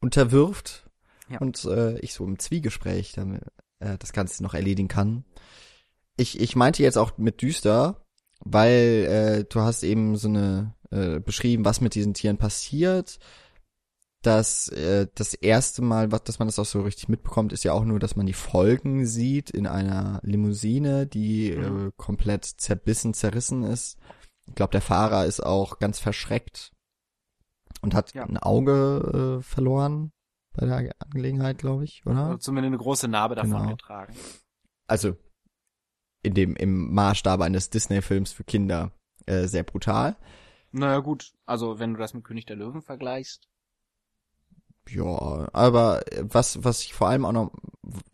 [0.00, 0.88] unterwirft
[1.28, 1.38] Ja.
[1.38, 3.42] und äh, ich so im Zwiegespräch damit
[3.80, 5.24] äh, das Ganze noch erledigen kann.
[6.16, 8.06] Ich, ich meinte jetzt auch mit düster,
[8.44, 13.18] weil äh, du hast eben so eine äh, beschrieben, was mit diesen Tieren passiert.
[14.24, 17.72] Das, äh, das erste Mal, was, dass man das auch so richtig mitbekommt, ist ja
[17.72, 21.88] auch nur, dass man die Folgen sieht in einer Limousine, die Mhm.
[21.88, 23.98] äh, komplett zerbissen, zerrissen ist.
[24.46, 26.72] Ich glaube, der Fahrer ist auch ganz verschreckt
[27.82, 28.24] und hat Ja.
[28.24, 30.10] ein Auge äh, verloren
[30.54, 32.24] bei der Angelegenheit, glaube ich, oder?
[32.24, 33.70] Also zumindest eine große Narbe davon Genau.
[33.70, 34.14] getragen.
[34.86, 35.16] also
[36.22, 38.92] in dem im Maßstab eines Disney-Films für Kinder
[39.26, 40.16] äh, sehr brutal.
[40.72, 43.48] Naja gut, also wenn du das mit König der Löwen vergleichst.
[44.88, 47.52] Ja, aber äh, was was ich vor allem auch noch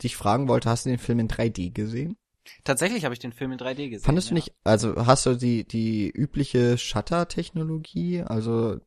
[0.03, 2.16] dich fragen wollte, hast du den Film in 3D gesehen?
[2.64, 4.05] Tatsächlich habe ich den Film in 3D gesehen.
[4.05, 4.37] Fandest du ja.
[4.37, 8.79] nicht, also hast du die die übliche Shutter-Technologie, also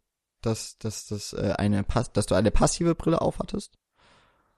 [0.42, 3.78] dass dass das äh, eine dass du eine passive Brille aufhattest,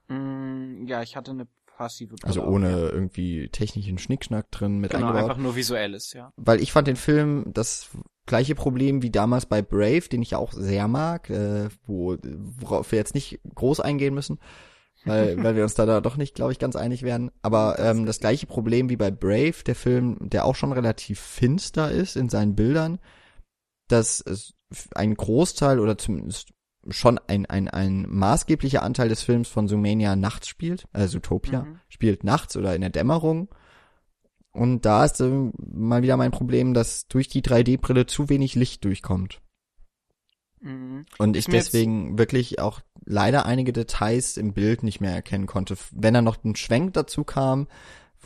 [0.08, 1.46] Mm, ja, ich hatte eine
[1.76, 2.78] passive Brille also ohne ja.
[2.90, 5.30] irgendwie technischen Schnickschnack drin mit Genau, eingebaut.
[5.30, 6.32] einfach nur visuelles, ja.
[6.36, 7.90] weil ich fand den Film das
[8.26, 12.90] gleiche Problem wie damals bei Brave, den ich ja auch sehr mag, äh, wo worauf
[12.90, 14.38] wir jetzt nicht groß eingehen müssen,
[15.04, 17.30] weil weil wir uns da, da doch nicht, glaube ich, ganz einig werden.
[17.42, 21.90] Aber ähm, das gleiche Problem wie bei Brave, der Film, der auch schon relativ finster
[21.90, 22.98] ist in seinen Bildern,
[23.88, 24.54] dass es
[24.94, 26.50] ein Großteil oder zumindest
[26.90, 31.78] schon ein, ein, ein maßgeblicher Anteil des Films von Sumania nachts spielt, also Zootopia Mhm.
[31.88, 33.48] spielt nachts oder in der Dämmerung.
[34.52, 38.84] Und da ist ähm, mal wieder mein Problem, dass durch die 3D-Brille zu wenig Licht
[38.84, 39.42] durchkommt.
[40.60, 41.04] Mhm.
[41.18, 45.76] Und ich jetzt- deswegen wirklich auch leider einige Details im Bild nicht mehr erkennen konnte.
[45.92, 47.68] Wenn da noch ein Schwenk dazu kam,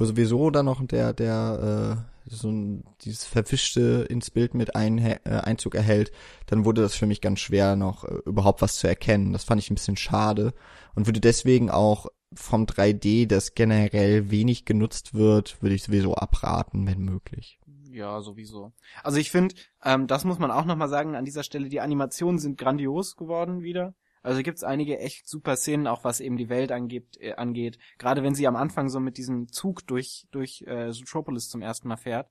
[0.01, 4.99] wo sowieso dann noch der, der, äh, so ein, dieses Verwischte ins Bild mit ein,
[4.99, 6.11] äh, Einzug erhält,
[6.47, 9.33] dann wurde das für mich ganz schwer, noch äh, überhaupt was zu erkennen.
[9.33, 10.55] Das fand ich ein bisschen schade
[10.95, 16.87] und würde deswegen auch vom 3D, das generell wenig genutzt wird, würde ich sowieso abraten,
[16.87, 17.59] wenn möglich.
[17.91, 18.73] Ja, sowieso.
[19.03, 22.39] Also ich finde, ähm, das muss man auch nochmal sagen an dieser Stelle, die Animationen
[22.39, 23.95] sind grandios geworden wieder.
[24.23, 27.79] Also gibt's einige echt super Szenen, auch was eben die Welt angeht, äh, angeht.
[27.99, 31.89] Gerade wenn sie am Anfang so mit diesem Zug durch, durch äh, Zootropolis zum ersten
[31.89, 32.29] Mal fährt.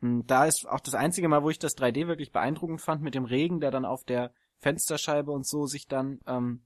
[0.00, 3.14] Hm, Da ist auch das einzige Mal, wo ich das 3D wirklich beeindruckend fand, mit
[3.14, 6.64] dem Regen, der dann auf der Fensterscheibe und so sich dann, ähm,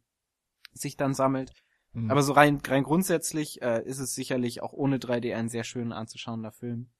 [0.72, 1.52] sich dann sammelt.
[1.92, 2.10] Mhm.
[2.10, 5.92] Aber so rein, rein grundsätzlich äh, ist es sicherlich auch ohne 3D ein sehr schön
[5.92, 6.90] anzuschauender Film.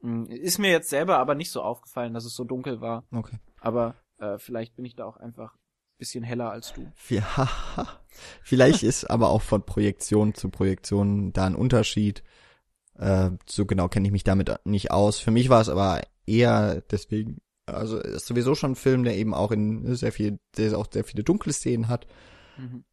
[0.00, 3.04] Mm, Ist mir jetzt selber aber nicht so aufgefallen, dass es so dunkel war.
[3.12, 3.38] Okay.
[3.60, 5.61] Aber äh, vielleicht bin ich da auch einfach ein
[6.02, 6.90] bisschen heller als du.
[7.08, 7.48] Ja,
[8.42, 12.24] vielleicht ist aber auch von Projektion zu Projektion da ein Unterschied.
[12.98, 15.20] Äh, so genau kenne ich mich damit nicht aus.
[15.20, 19.32] Für mich war es aber eher deswegen, also ist sowieso schon ein Film, der eben
[19.32, 22.08] auch in sehr viel, der auch sehr viele dunkle Szenen hat.
[22.58, 22.84] Mhm.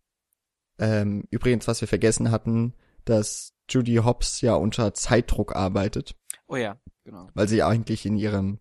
[0.77, 6.15] Ähm, übrigens, was wir vergessen hatten, dass Judy Hobbs ja unter Zeitdruck arbeitet,
[6.47, 7.27] Oh ja, genau.
[7.33, 8.59] weil sie eigentlich in ihrem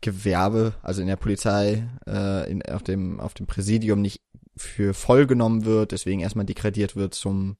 [0.00, 4.20] Gewerbe, also in der Polizei, äh, in, auf dem auf dem Präsidium nicht
[4.56, 7.56] für voll genommen wird, deswegen erstmal degradiert wird zum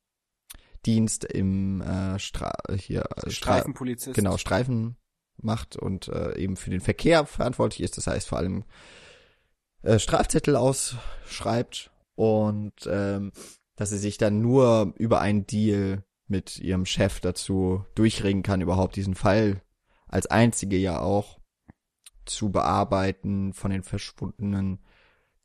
[0.84, 4.14] Dienst im äh, Stra hier äh, Stra Streifenpolizist.
[4.14, 4.96] genau Streifen
[5.38, 7.96] macht und äh, eben für den Verkehr verantwortlich ist.
[7.96, 8.64] Das heißt vor allem
[9.82, 13.32] äh, Strafzettel ausschreibt und ähm,
[13.76, 18.96] dass sie sich dann nur über einen Deal mit ihrem Chef dazu durchringen kann, überhaupt
[18.96, 19.62] diesen Fall
[20.08, 21.40] als einzige ja auch
[22.26, 24.78] zu bearbeiten von den verschwundenen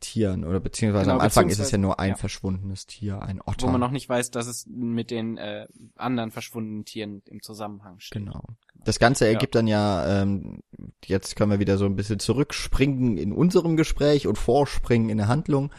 [0.01, 2.15] Tieren oder beziehungsweise Genau, am Anfang ist es beziehungsweise- ja nur ein ja.
[2.15, 3.67] verschwundenes Tier, ein Otter.
[3.67, 7.99] Wo man noch nicht weiß, dass es mit den äh, anderen verschwundenen Tieren im Zusammenhang
[7.99, 8.25] steht.
[8.25, 8.43] Genau.
[8.83, 10.61] Das Ganze ergibt dann ja, ähm,
[11.05, 15.27] jetzt können wir wieder so ein bisschen zurückspringen in unserem Gespräch und vorspringen in der
[15.27, 15.71] Handlung.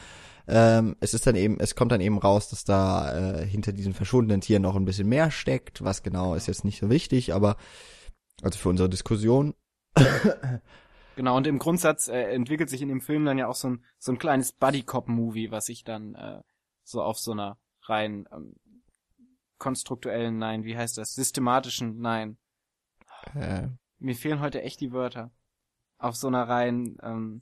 [0.46, 3.92] Ähm, es ist dann eben, es kommt dann eben raus, dass da äh, hinter diesen
[3.92, 5.82] verschwundenen Tieren noch ein bisschen mehr steckt.
[5.82, 7.56] Was genau ist jetzt nicht so wichtig, aber
[8.42, 9.54] also für unsere Diskussion.
[11.16, 13.84] Genau, und im Grundsatz äh, entwickelt sich in dem Film dann ja auch so ein,
[13.98, 16.42] so ein kleines Buddy-Cop-Movie, was sich dann äh,
[16.84, 18.54] so auf so einer rein ähm,
[19.58, 22.38] konstruktuellen, nein, wie heißt das, systematischen, nein,
[23.34, 25.30] Äh, mir fehlen heute echt die Wörter,
[25.98, 27.40] auf so einer rein ähm,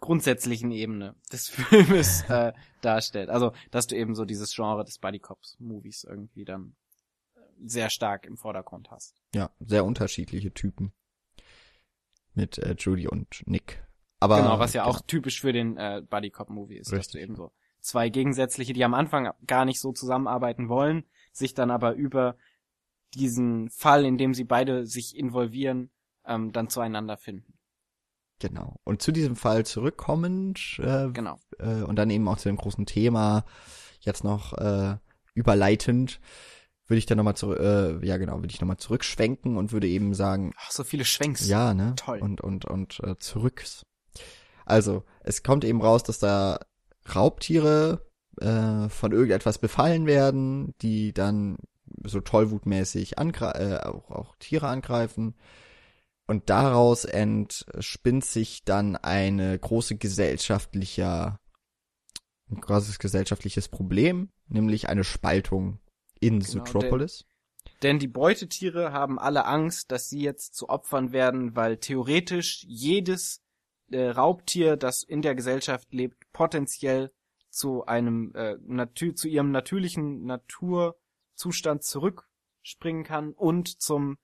[0.00, 3.30] grundsätzlichen Ebene des Filmes äh, darstellt.
[3.30, 6.76] Also, dass du eben so dieses Genre des Buddy-Cops-Movies irgendwie dann
[7.34, 9.22] äh, sehr stark im Vordergrund hast.
[9.34, 10.92] ja, sehr unterschiedliche Typen
[12.36, 13.82] mit äh, Judy und Nick.
[14.20, 15.06] Aber genau, was ja auch genau.
[15.08, 18.72] typisch für den äh, Buddy Cop Movie ist, dass Richtig, du eben so zwei gegensätzliche,
[18.72, 22.36] die am Anfang gar nicht so zusammenarbeiten wollen, sich dann aber über
[23.14, 25.90] diesen Fall, in dem sie beide sich involvieren,
[26.26, 27.54] ähm, dann zueinander finden.
[28.38, 28.80] genau.
[28.84, 31.38] Und zu diesem Fall zurückkommend äh, Genau.
[31.58, 33.44] äh, und dann eben auch zu dem großen Thema
[34.00, 34.96] jetzt noch äh,
[35.34, 36.20] überleitend
[36.86, 40.14] würde ich dann nochmal zurück, äh, ja genau, würde ich nochmal zurückschwenken und würde eben
[40.14, 41.46] sagen, Ach, so viele Schwenks.
[41.48, 41.94] ja, ne?
[41.96, 42.20] Toll.
[42.20, 43.64] Und und und äh, zurück.
[44.64, 46.60] Also, es kommt eben raus, dass da
[47.14, 48.06] Raubtiere
[48.40, 51.56] äh, von irgendetwas befallen werden, die dann
[52.04, 55.34] so tollwutmäßig angre äh, auch, auch Tiere angreifen.
[56.26, 61.38] Und daraus entspinnt sich dann eine große gesellschaftlicher,
[62.50, 65.78] ein großes gesellschaftliches Problem, nämlich eine Spaltung
[66.26, 67.24] in Genau, Zootropolis.
[67.82, 73.42] Denn die Beutetiere haben alle Angst, dass sie jetzt zu Opfern werden, weil theoretisch jedes
[73.90, 77.12] äh, Raubtier, das in der Gesellschaft lebt, potenziell
[77.50, 84.16] zu einem äh, natür zu ihrem natürlichen Naturzustand zurückspringen kann und zum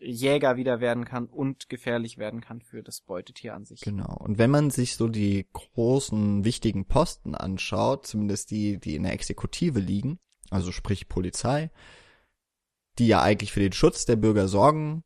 [0.00, 3.80] Jäger wieder werden kann und gefährlich werden kann für das Beutetier an sich.
[3.80, 4.16] Genau.
[4.18, 9.12] Und wenn man sich so die großen, wichtigen Posten anschaut, zumindest die, die in der
[9.12, 10.18] Exekutive liegen,
[10.50, 11.70] also sprich Polizei,
[12.98, 15.04] die ja eigentlich für den Schutz der Bürger sorgen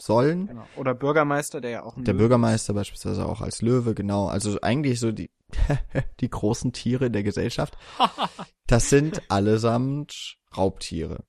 [0.00, 0.46] sollen.
[0.46, 0.66] Genau.
[0.76, 4.28] Oder Bürgermeister, der ja auch ein Der Löwe Bürgermeister beispielsweise auch als Löwe, genau.
[4.28, 5.30] Also eigentlich so die,
[6.20, 7.76] die großen Tiere der Gesellschaft.
[8.70, 11.24] Das sind allesamt Raubtiere.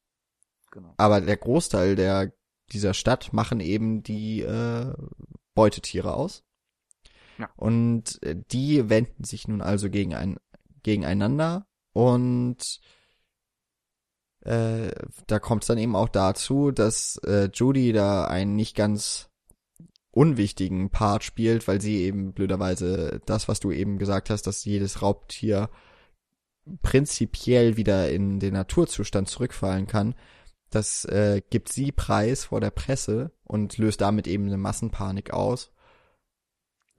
[0.65, 0.71] ist.
[0.71, 0.93] Genau.
[0.97, 2.33] Aber der Großteil der,
[2.73, 4.93] dieser Stadt machen eben die äh,
[5.55, 6.43] Beutetiere aus.
[7.37, 7.49] Ja.
[7.55, 10.37] Und äh, die wenden sich nun also gegen ein,
[10.83, 12.81] gegeneinander und
[14.49, 14.91] äh,
[15.27, 19.29] da kommt es dann eben auch dazu, dass äh, Judy da einen nicht ganz
[20.09, 25.03] unwichtigen Part spielt, weil sie eben blöderweise das, was du eben gesagt hast, dass jedes
[25.03, 25.69] Raubtier
[26.81, 30.15] prinzipiell wieder in den Naturzustand zurückfallen kann,
[30.71, 35.71] das äh, gibt sie preis vor der Presse und löst damit eben eine Massenpanik aus.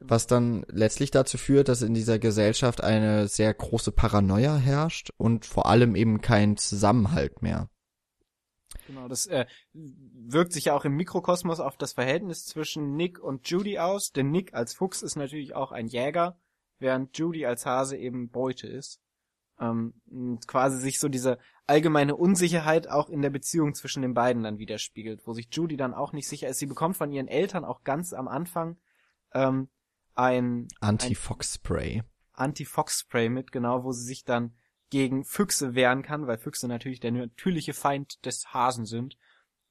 [0.03, 5.45] Was dann letztlich dazu führt, dass in dieser Gesellschaft eine sehr große Paranoia herrscht und
[5.45, 7.69] vor allem eben kein Zusammenhalt mehr.
[8.87, 13.49] Genau, das äh, wirkt sich ja auch im Mikrokosmos auf das Verhältnis zwischen Nick und
[13.49, 16.39] Judy aus, denn Nick als Fuchs ist natürlich auch ein Jäger,
[16.79, 19.01] während Judy als Hase eben Beute ist.
[19.61, 24.43] Ähm, und quasi sich so diese allgemeine Unsicherheit auch in der Beziehung zwischen den beiden
[24.43, 26.59] dann widerspiegelt, wo sich Judy dann auch nicht sicher ist.
[26.59, 28.77] Sie bekommt von ihren Eltern auch ganz am Anfang
[29.35, 29.69] ähm,
[30.21, 32.03] ein Anti-Fox-Spray.
[32.33, 34.55] Anti-Fox-Spray mit, genau, wo sie sich dann
[34.91, 39.17] gegen Füchse wehren kann, weil Füchse natürlich der natürliche Feind des Hasen sind.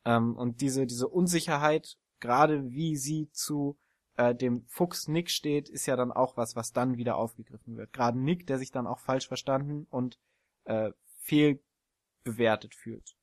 [0.05, 3.77] Ähm, und diese, diese Unsicherheit, gerade wie sie zu
[4.15, 7.93] äh, dem Fuchs Nick steht, ist ja dann auch was, was dann wieder aufgegriffen wird.
[7.93, 10.17] Gerade Nick, der sich dann auch falsch verstanden und
[10.63, 13.15] äh, fehlbewertet fühlt.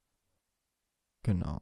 [1.23, 1.59] Genau.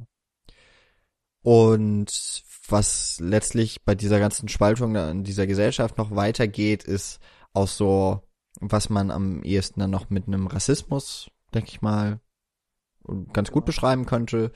[1.44, 7.20] Und was letztlich bei dieser ganzen Spaltung in dieser Gesellschaft noch weitergeht, ist
[7.52, 8.22] auch so,
[8.60, 12.20] was man am ehesten dann noch mit einem Rassismus denke ich mal,
[13.32, 14.52] ganz gut beschreiben könnte.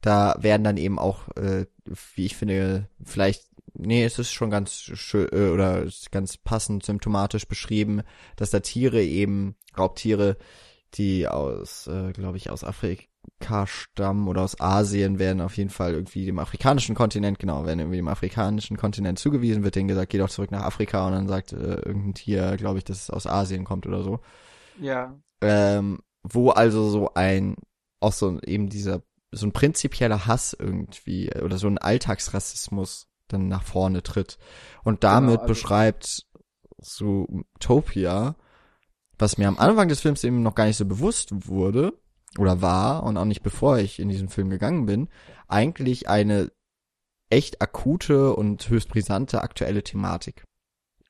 [0.00, 1.66] Da werden dann eben auch, äh,
[2.14, 7.46] wie ich finde, vielleicht, nee, es ist schon ganz schön äh, oder ganz passend symptomatisch
[7.46, 8.02] beschrieben,
[8.36, 10.36] dass da Tiere eben, Raubtiere,
[10.94, 15.92] die aus, äh, glaube ich, aus Afrika stammen oder aus Asien, werden auf jeden Fall
[15.92, 20.18] irgendwie dem afrikanischen Kontinent, genau, werden irgendwie dem afrikanischen Kontinent zugewiesen, wird denen gesagt, geh
[20.18, 23.26] doch zurück nach Afrika und dann sagt äh, irgendein Tier, glaube ich, dass es aus
[23.26, 24.20] Asien kommt oder so.
[24.80, 25.14] Ja.
[25.40, 27.56] Ähm, wo also so ein,
[28.00, 33.62] auch so eben dieser, so ein prinzipieller Hass irgendwie oder so ein Alltagsrassismus dann nach
[33.62, 34.38] vorne tritt.
[34.84, 36.26] Und damit Genau, also- beschreibt
[36.80, 38.36] Zootopia,
[39.18, 41.98] was mir am Anfang des Films eben noch gar nicht so bewusst wurde
[42.38, 45.08] oder war und auch nicht bevor ich in diesen Film gegangen bin,
[45.48, 46.50] eigentlich eine
[47.30, 50.44] echt akute und höchst brisante aktuelle Thematik.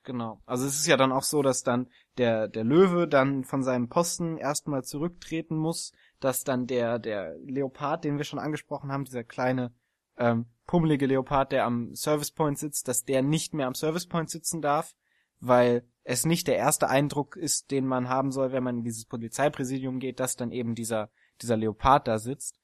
[0.05, 0.41] Genau.
[0.47, 3.91] Also es ist ja dann auch so, dass dann der, der Löwe dann von seinem
[3.91, 9.23] Posten erstmal zurücktreten muss, dass dann der, der Leopard, den wir schon angesprochen haben, dieser
[9.23, 9.71] kleine,
[10.17, 14.31] ähm, pummelige Leopard, der am Service Point sitzt, dass der nicht mehr am Service Point
[14.31, 14.95] sitzen darf,
[15.41, 19.05] weil es nicht der erste Eindruck ist, den man haben soll, wenn man in dieses
[19.05, 21.11] Polizeipräsidium geht, dass dann eben dieser,
[21.43, 22.59] dieser Leopard da sitzt.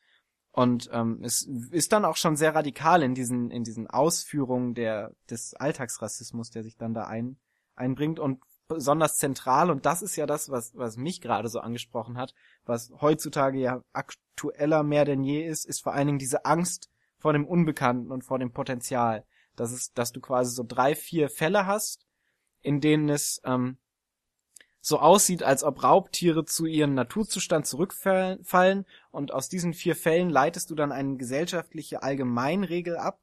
[0.51, 5.13] Und ähm, es ist dann auch schon sehr radikal in diesen, in diesen Ausführungen der,
[5.29, 7.37] des Alltagsrassismus, der sich dann da ein,
[7.75, 12.17] einbringt und besonders zentral, und das ist ja das, was, was mich gerade so angesprochen
[12.17, 16.91] hat, was heutzutage ja aktueller mehr denn je ist, ist vor allen Dingen diese Angst
[17.19, 19.25] vor dem Unbekannten und vor dem Potenzial.
[19.57, 22.07] Das ist, dass du quasi so drei, vier Fälle hast,
[22.65, 23.77] in denen es ähm,
[24.81, 30.71] so aussieht, als ob Raubtiere zu ihrem Naturzustand zurückfallen und aus diesen vier Fällen leitest
[30.71, 33.21] du dann eine gesellschaftliche Allgemeinregel ab,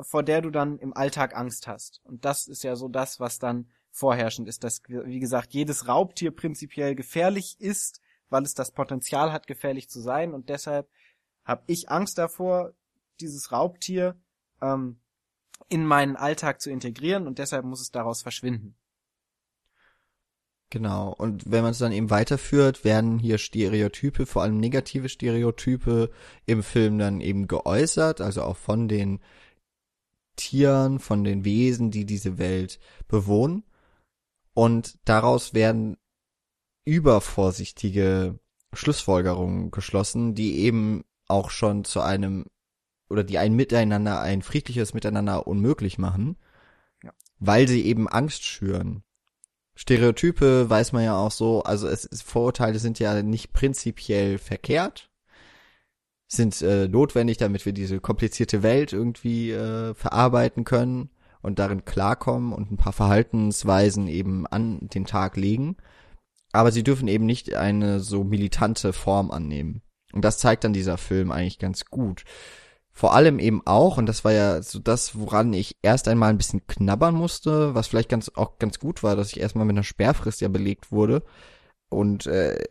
[0.00, 2.00] vor der du dann im Alltag Angst hast.
[2.04, 6.30] Und das ist ja so das, was dann vorherrschend ist, dass, wie gesagt, jedes Raubtier
[6.30, 10.34] prinzipiell gefährlich ist, weil es das Potenzial hat, gefährlich zu sein.
[10.34, 10.88] Und deshalb
[11.44, 12.72] habe ich Angst davor,
[13.20, 14.16] dieses Raubtier
[14.60, 14.98] ähm,
[15.68, 18.76] in meinen Alltag zu integrieren und deshalb muss es daraus verschwinden.
[20.70, 21.14] Genau.
[21.16, 26.10] Und wenn man es dann eben weiterführt, werden hier Stereotype, vor allem negative Stereotype
[26.46, 29.20] im Film dann eben geäußert, also auch von den
[30.36, 33.62] Tieren, von den Wesen, die diese Welt bewohnen.
[34.52, 35.96] Und daraus werden
[36.84, 38.38] übervorsichtige
[38.72, 42.46] Schlussfolgerungen geschlossen, die eben auch schon zu einem
[43.08, 46.36] oder die ein Miteinander, ein friedliches Miteinander unmöglich machen,
[47.02, 47.12] Ja.
[47.38, 49.02] weil sie eben Angst schüren.
[49.76, 55.10] Stereotype weiß man ja auch so, also es ist, Vorurteile sind ja nicht prinzipiell verkehrt,
[56.28, 61.10] sind äh, notwendig, damit wir diese komplizierte Welt irgendwie äh, verarbeiten können
[61.42, 65.76] und darin klarkommen und ein paar Verhaltensweisen eben an den Tag legen.
[66.52, 69.82] Aber sie dürfen eben nicht eine so militante Form annehmen.
[70.12, 72.24] Und das zeigt dann dieser Film eigentlich ganz gut.
[72.96, 76.38] Vor allem eben auch, und das war ja so das, woran ich erst einmal ein
[76.38, 79.82] bisschen knabbern musste, was vielleicht ganz auch ganz gut war, dass ich erstmal mit einer
[79.82, 81.24] Sperrfrist ja belegt wurde
[81.88, 82.62] und äh,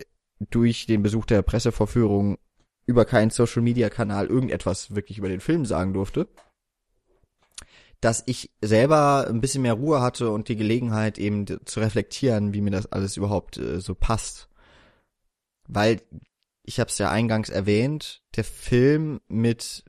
[0.49, 2.37] durch den Besuch der Pressevorführung
[2.85, 6.29] über keinen Social Media Kanal irgendetwas wirklich über den Film sagen durfte,
[7.99, 12.61] dass ich selber ein bisschen mehr Ruhe hatte und die Gelegenheit eben zu reflektieren, wie
[12.61, 14.47] mir das alles überhaupt äh, so passt.
[15.67, 16.01] Weil
[16.63, 19.83] ich habe es ja eingangs erwähnt, der Film mit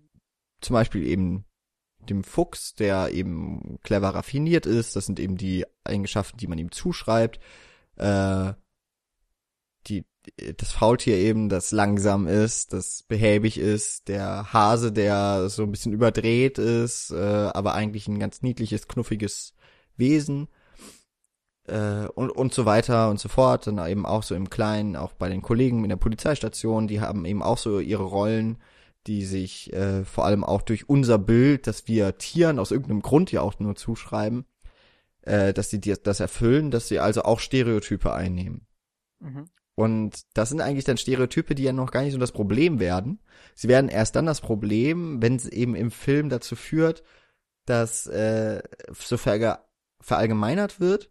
[0.64, 1.44] zum Beispiel eben
[2.08, 6.70] dem Fuchs, der eben clever raffiniert ist, das sind eben die Eigenschaften, die man ihm
[6.70, 7.40] zuschreibt,
[7.96, 8.52] äh,
[9.86, 10.04] die,
[10.56, 15.92] das Faultier eben, das langsam ist, das behäbig ist, der Hase, der so ein bisschen
[15.92, 17.16] überdreht ist, äh,
[17.52, 19.54] aber eigentlich ein ganz niedliches, knuffiges
[19.96, 20.48] Wesen.
[21.66, 23.66] Äh, und, und so weiter und so fort.
[23.66, 27.24] Dann eben auch so im Kleinen, auch bei den Kollegen in der Polizeistation, die haben
[27.24, 28.58] eben auch so ihre Rollen,
[29.06, 33.32] die sich äh, vor allem auch durch unser Bild, das wir Tieren aus irgendeinem Grund
[33.32, 34.46] ja auch nur zuschreiben,
[35.22, 38.66] äh, dass sie das erfüllen, dass sie also auch Stereotype einnehmen.
[39.20, 39.50] Mhm.
[39.74, 43.20] Und das sind eigentlich dann Stereotype, die ja noch gar nicht so das Problem werden.
[43.54, 47.02] Sie werden erst dann das Problem, wenn es eben im Film dazu führt,
[47.66, 51.10] dass äh, so verallgemeinert wird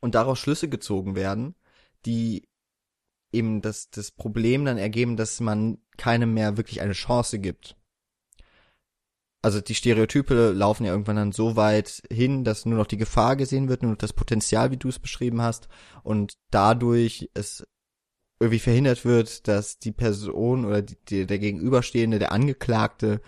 [0.00, 1.56] und daraus Schlüsse gezogen werden,
[2.04, 2.48] die
[3.36, 7.76] eben das, das Problem dann ergeben, dass man keinem mehr wirklich eine Chance gibt.
[9.42, 13.36] Also die Stereotype laufen ja irgendwann dann so weit hin, dass nur noch die Gefahr
[13.36, 15.68] gesehen wird, nur noch das Potenzial, wie du es beschrieben hast,
[16.02, 17.64] und dadurch es
[18.40, 23.20] irgendwie verhindert wird, dass die Person oder die, die, der Gegenüberstehende, der Angeklagte,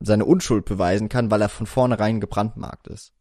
[0.00, 3.12] seine Unschuld beweisen kann, weil er von vornherein gebrandmarkt ist.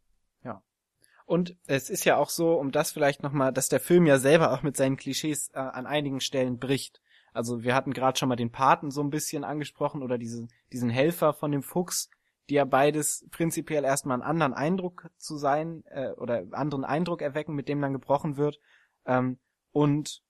[1.27, 4.53] Und es ist ja auch so, um das vielleicht nochmal, dass der Film ja selber
[4.53, 7.01] auch mit seinen Klischees äh, an einigen Stellen bricht.
[7.33, 10.89] Also wir hatten gerade schon mal den Paten so ein bisschen angesprochen oder diesen, diesen
[10.89, 12.09] Helfer von dem Fuchs,
[12.47, 17.55] die ja beides prinzipiell erstmal einen anderen Eindruck zu sein äh, oder anderen Eindruck erwecken,
[17.55, 18.61] mit dem dann gebrochen wird.
[19.05, 19.37] Ähm,
[19.73, 20.23] und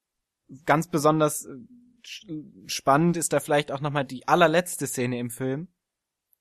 [0.66, 2.34] ganz besonders äh,
[2.66, 5.68] spannend ist da vielleicht auch nochmal die allerletzte Szene im Film,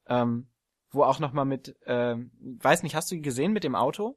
[0.07, 0.49] ähm,
[0.93, 4.17] wo auch nochmal mit, ähm, weiß nicht, hast du die gesehen mit dem Auto?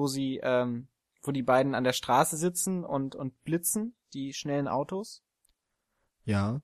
[0.00, 0.88] Wo sie, ähm,
[1.22, 5.22] wo die beiden an der Straße sitzen und, und blitzen, die schnellen Autos?
[6.24, 6.62] Ja.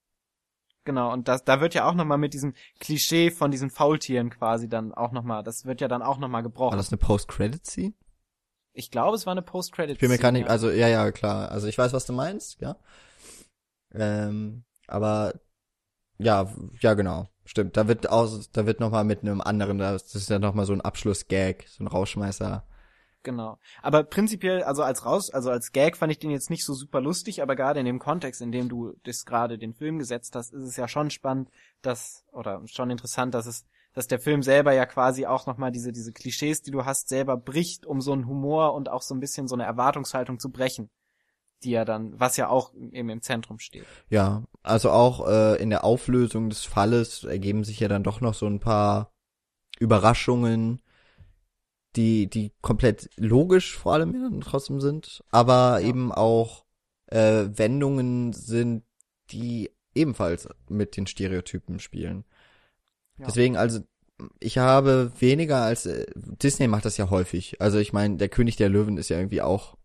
[0.84, 4.70] Genau, und das, da wird ja auch nochmal mit diesem Klischee von diesen Faultieren quasi
[4.70, 6.70] dann auch nochmal, das wird ja dann auch nochmal gebrochen.
[6.70, 7.92] War das eine Post-Credit-Scene?
[8.72, 9.96] Ich glaube, es war eine Post-Credit-Scene.
[9.96, 11.50] Ich bin mir gar nicht, also, ja, ja, klar.
[11.50, 12.76] Also ich weiß, was du meinst, ja.
[13.92, 15.34] Ähm, aber,
[16.16, 17.28] ja, ja, genau.
[17.44, 17.76] Stimmt.
[17.76, 20.80] Da wird auch, da wird nochmal mit einem anderen, das ist ja nochmal so ein
[20.80, 22.66] Abschluss-Gag, so ein Rauschmeißer.
[23.26, 23.58] Genau.
[23.82, 27.00] Aber prinzipiell, also als raus, also als Gag fand ich den jetzt nicht so super
[27.00, 30.54] lustig, aber gerade in dem Kontext, in dem du das gerade den Film gesetzt hast,
[30.54, 31.50] ist es ja schon spannend,
[31.82, 35.90] dass, oder schon interessant, dass es, dass der Film selber ja quasi auch nochmal diese,
[35.90, 39.18] diese Klischees, die du hast, selber bricht, um so einen Humor und auch so ein
[39.18, 40.88] bisschen so eine Erwartungshaltung zu brechen.
[41.64, 43.86] Die ja dann, was ja auch eben im Zentrum steht.
[44.08, 48.34] Ja, also auch äh, in der Auflösung des Falles ergeben sich ja dann doch noch
[48.34, 49.10] so ein paar
[49.80, 50.80] Überraschungen,
[51.96, 55.88] die, die komplett logisch vor allem ja, trotzdem sind, aber Ja.
[55.88, 56.64] eben auch
[57.06, 58.82] äh, Wendungen sind,
[59.30, 62.24] die ebenfalls mit den Stereotypen spielen.
[63.18, 63.26] Ja.
[63.26, 63.80] Deswegen, also,
[64.40, 67.60] ich habe weniger als äh, Disney macht das ja häufig.
[67.60, 69.76] Also ich meine, der König der Löwen ist ja irgendwie auch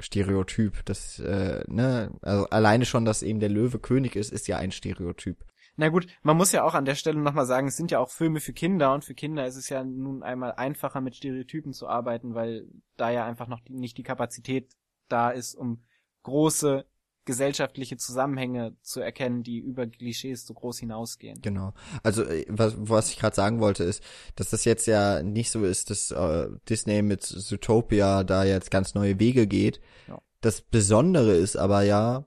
[0.00, 0.84] Stereotyp.
[0.84, 4.72] Das, äh, ne, also alleine schon, dass eben der Löwe König ist, ist ja ein
[4.72, 5.44] Stereotyp.
[5.76, 8.10] Na gut, man muss ja auch an der Stelle nochmal sagen, es sind ja auch
[8.10, 11.88] Filme für Kinder und für Kinder ist es ja nun einmal einfacher mit Stereotypen zu
[11.88, 14.72] arbeiten, weil da ja einfach noch die, nicht die Kapazität
[15.08, 15.82] da ist, um
[16.22, 16.86] große
[17.24, 21.40] gesellschaftliche Zusammenhänge zu erkennen, die über Klischees so groß hinausgehen.
[21.40, 21.72] Genau.
[22.02, 24.02] Also äh, was, was ich gerade sagen wollte ist,
[24.36, 28.94] dass das jetzt ja nicht so ist, dass äh, Disney mit Zootopia da jetzt ganz
[28.94, 29.80] neue Wege geht.
[30.06, 30.20] Ja.
[30.40, 32.26] Das Besondere ist aber ja,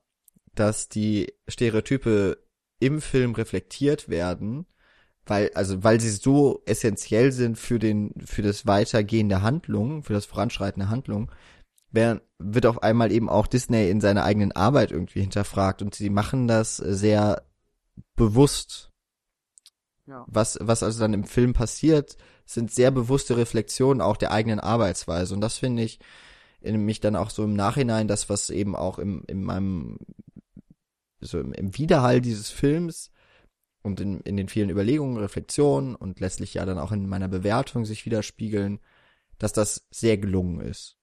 [0.55, 2.39] dass die Stereotype
[2.79, 4.65] im Film reflektiert werden,
[5.25, 10.13] weil also weil sie so essentiell sind für den für das Weitergehen der Handlung, für
[10.13, 11.31] das Voranschreiten der Handlung,
[11.91, 16.09] werden, wird auf einmal eben auch Disney in seiner eigenen Arbeit irgendwie hinterfragt und sie
[16.09, 17.43] machen das sehr
[18.15, 18.91] bewusst.
[20.05, 20.25] Ja.
[20.27, 25.33] Was, was also dann im Film passiert, sind sehr bewusste Reflexionen auch der eigenen Arbeitsweise.
[25.33, 25.99] Und das finde ich
[26.61, 29.99] in mich dann auch so im Nachhinein, das, was eben auch im, in meinem,
[31.19, 33.11] so im, im Widerhall dieses Films
[33.81, 37.85] und in, in den vielen Überlegungen, Reflexionen und letztlich ja dann auch in meiner Bewertung
[37.85, 38.79] sich widerspiegeln,
[39.37, 40.97] dass das sehr gelungen ist.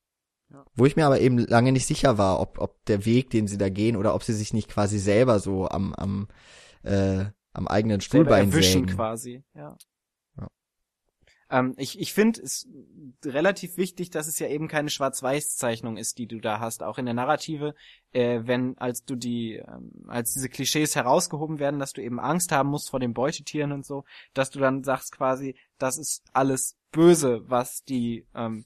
[0.51, 0.65] Ja.
[0.75, 3.59] Wo ich mir aber eben lange nicht sicher war, ob, ob der Weg, den sie
[3.59, 6.29] da gehen, oder ob sie sich nicht quasi selber so am, am,
[6.83, 8.97] äh, am eigenen Stuhlbein erwischen sägen.
[8.97, 9.43] quasi.
[9.55, 9.77] Ja.
[11.55, 12.69] Ähm, ich ich finde es
[13.25, 17.05] relativ wichtig, dass es ja eben keine Schwarz-Weiß-Zeichnung ist, die du da hast, auch in
[17.05, 17.77] der Narrative,
[18.11, 22.51] äh, wenn als du die, ähm, als diese Klischees herausgehoben werden, dass du eben Angst
[22.51, 26.77] haben musst vor den Beutetieren und so, dass du dann sagst quasi, das ist alles
[26.91, 28.65] böse, was die, ähm,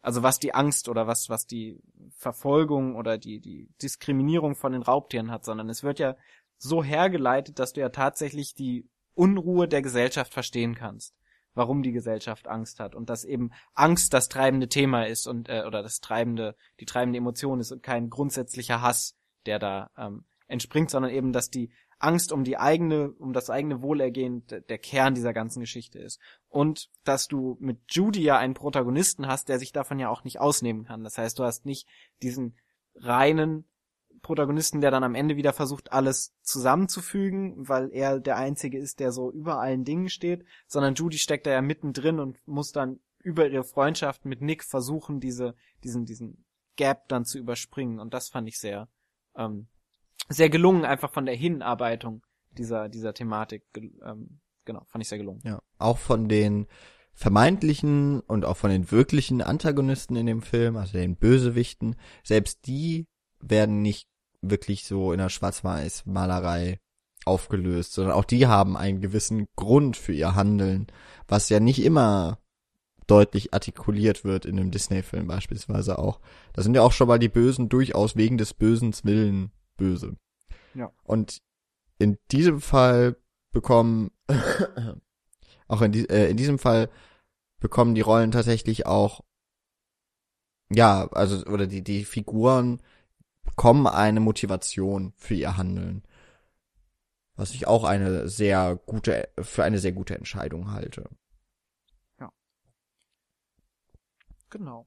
[0.00, 1.78] also was die Angst oder was was die
[2.16, 6.16] Verfolgung oder die die Diskriminierung von den Raubtieren hat, sondern es wird ja
[6.56, 11.14] so hergeleitet, dass du ja tatsächlich die Unruhe der Gesellschaft verstehen kannst,
[11.54, 15.64] warum die Gesellschaft Angst hat und dass eben Angst das treibende Thema ist und äh,
[15.66, 20.90] oder das treibende die treibende Emotion ist und kein grundsätzlicher Hass, der da ähm, entspringt,
[20.90, 25.34] sondern eben, dass die Angst um die eigene, um das eigene Wohlergehen der Kern dieser
[25.34, 26.18] ganzen Geschichte ist.
[26.48, 30.40] Und dass du mit Judy ja einen Protagonisten hast, der sich davon ja auch nicht
[30.40, 31.04] ausnehmen kann.
[31.04, 31.86] Das heißt, du hast nicht
[32.22, 32.56] diesen
[32.94, 33.66] reinen
[34.22, 39.12] Protagonisten, der dann am Ende wieder versucht, alles zusammenzufügen, weil er der Einzige ist, der
[39.12, 43.48] so über allen Dingen steht, sondern Judy steckt da ja mittendrin und muss dann über
[43.48, 45.54] ihre Freundschaft mit Nick versuchen, diese,
[45.84, 46.44] diesen, diesen
[46.76, 47.98] Gap dann zu überspringen.
[47.98, 48.88] Und das fand ich sehr,
[49.36, 49.68] ähm,
[50.28, 55.40] sehr gelungen, einfach von der Hinarbeitung dieser, dieser Thematik, ähm, genau, fand ich sehr gelungen.
[55.44, 56.66] Ja, auch von den
[57.12, 63.06] vermeintlichen und auch von den wirklichen Antagonisten in dem Film, also den Bösewichten, selbst die
[63.40, 64.09] werden nicht
[64.42, 66.80] wirklich so in der Schwarz-Weiß-Malerei
[67.24, 70.86] aufgelöst, sondern auch die haben einen gewissen Grund für ihr Handeln,
[71.28, 72.38] was ja nicht immer
[73.06, 76.20] deutlich artikuliert wird in einem Disney-Film beispielsweise auch.
[76.52, 80.16] Da sind ja auch schon mal die Bösen durchaus wegen des Bösens Willen böse.
[80.74, 80.92] Ja.
[81.02, 81.42] Und
[81.98, 83.16] in diesem Fall
[83.52, 84.12] bekommen
[85.68, 86.88] auch in, die, äh, in diesem Fall
[87.58, 89.22] bekommen die Rollen tatsächlich auch
[90.72, 92.80] ja, also, oder die, die Figuren
[93.60, 96.02] bekommen eine Motivation für ihr Handeln.
[97.36, 101.10] Was ich auch eine sehr gute, für eine sehr gute Entscheidung halte.
[104.48, 104.86] Genau.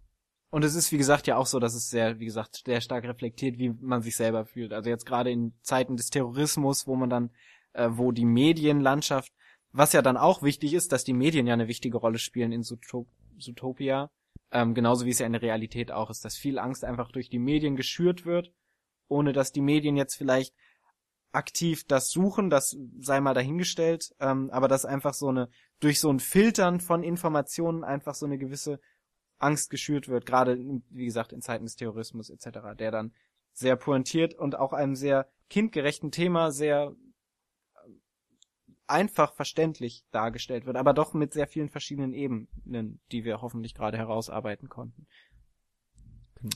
[0.50, 3.04] Und es ist, wie gesagt, ja auch so, dass es sehr, wie gesagt, sehr stark
[3.04, 4.74] reflektiert, wie man sich selber fühlt.
[4.74, 7.30] Also jetzt gerade in Zeiten des Terrorismus, wo man dann,
[7.74, 9.32] äh, wo die Medienlandschaft,
[9.72, 12.64] was ja dann auch wichtig ist, dass die Medien ja eine wichtige Rolle spielen in
[12.64, 14.10] Zootopia,
[14.52, 17.30] ähm, genauso wie es ja in der Realität auch ist, dass viel Angst einfach durch
[17.30, 18.52] die Medien geschürt wird,
[19.14, 20.54] ohne dass die Medien jetzt vielleicht
[21.32, 25.50] aktiv das suchen, das sei mal dahingestellt, ähm, aber dass einfach so eine,
[25.80, 28.80] durch so ein Filtern von Informationen einfach so eine gewisse
[29.40, 30.58] Angst geschürt wird, gerade
[30.90, 33.14] wie gesagt in Zeiten des Terrorismus etc., der dann
[33.52, 36.96] sehr pointiert und auch einem sehr kindgerechten Thema sehr
[37.76, 37.90] äh,
[38.88, 43.98] einfach verständlich dargestellt wird, aber doch mit sehr vielen verschiedenen Ebenen, die wir hoffentlich gerade
[43.98, 45.08] herausarbeiten konnten.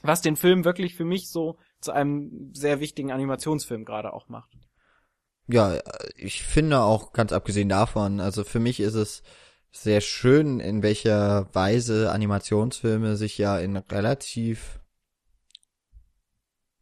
[0.02, 4.52] Was den Film wirklich für mich so zu einem sehr wichtigen Animationsfilm gerade auch macht.
[5.48, 5.80] Ja,
[6.16, 9.24] ich finde auch ganz abgesehen davon, also für mich ist es
[9.72, 14.82] sehr schön, in welcher Weise Animationsfilme sich ja in relativ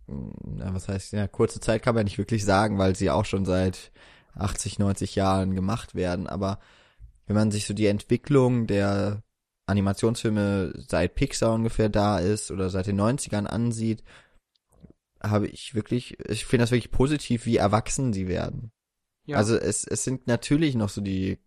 [0.08, 3.45] na, was heißt, ja, kurze Zeit kann man nicht wirklich sagen, weil sie auch schon
[3.45, 3.91] seit
[4.36, 6.60] 80, 90 Jahren gemacht werden, aber
[7.26, 9.24] wenn man sich so die Entwicklung der
[9.66, 14.03] Animationsfilme seit Pixar ungefähr da ist oder seit den 90ern ansieht,
[15.22, 18.72] habe ich wirklich, ich finde das wirklich positiv, wie erwachsen sie werden.
[19.26, 19.38] Ja.
[19.38, 21.39] Also es, es sind natürlich noch so die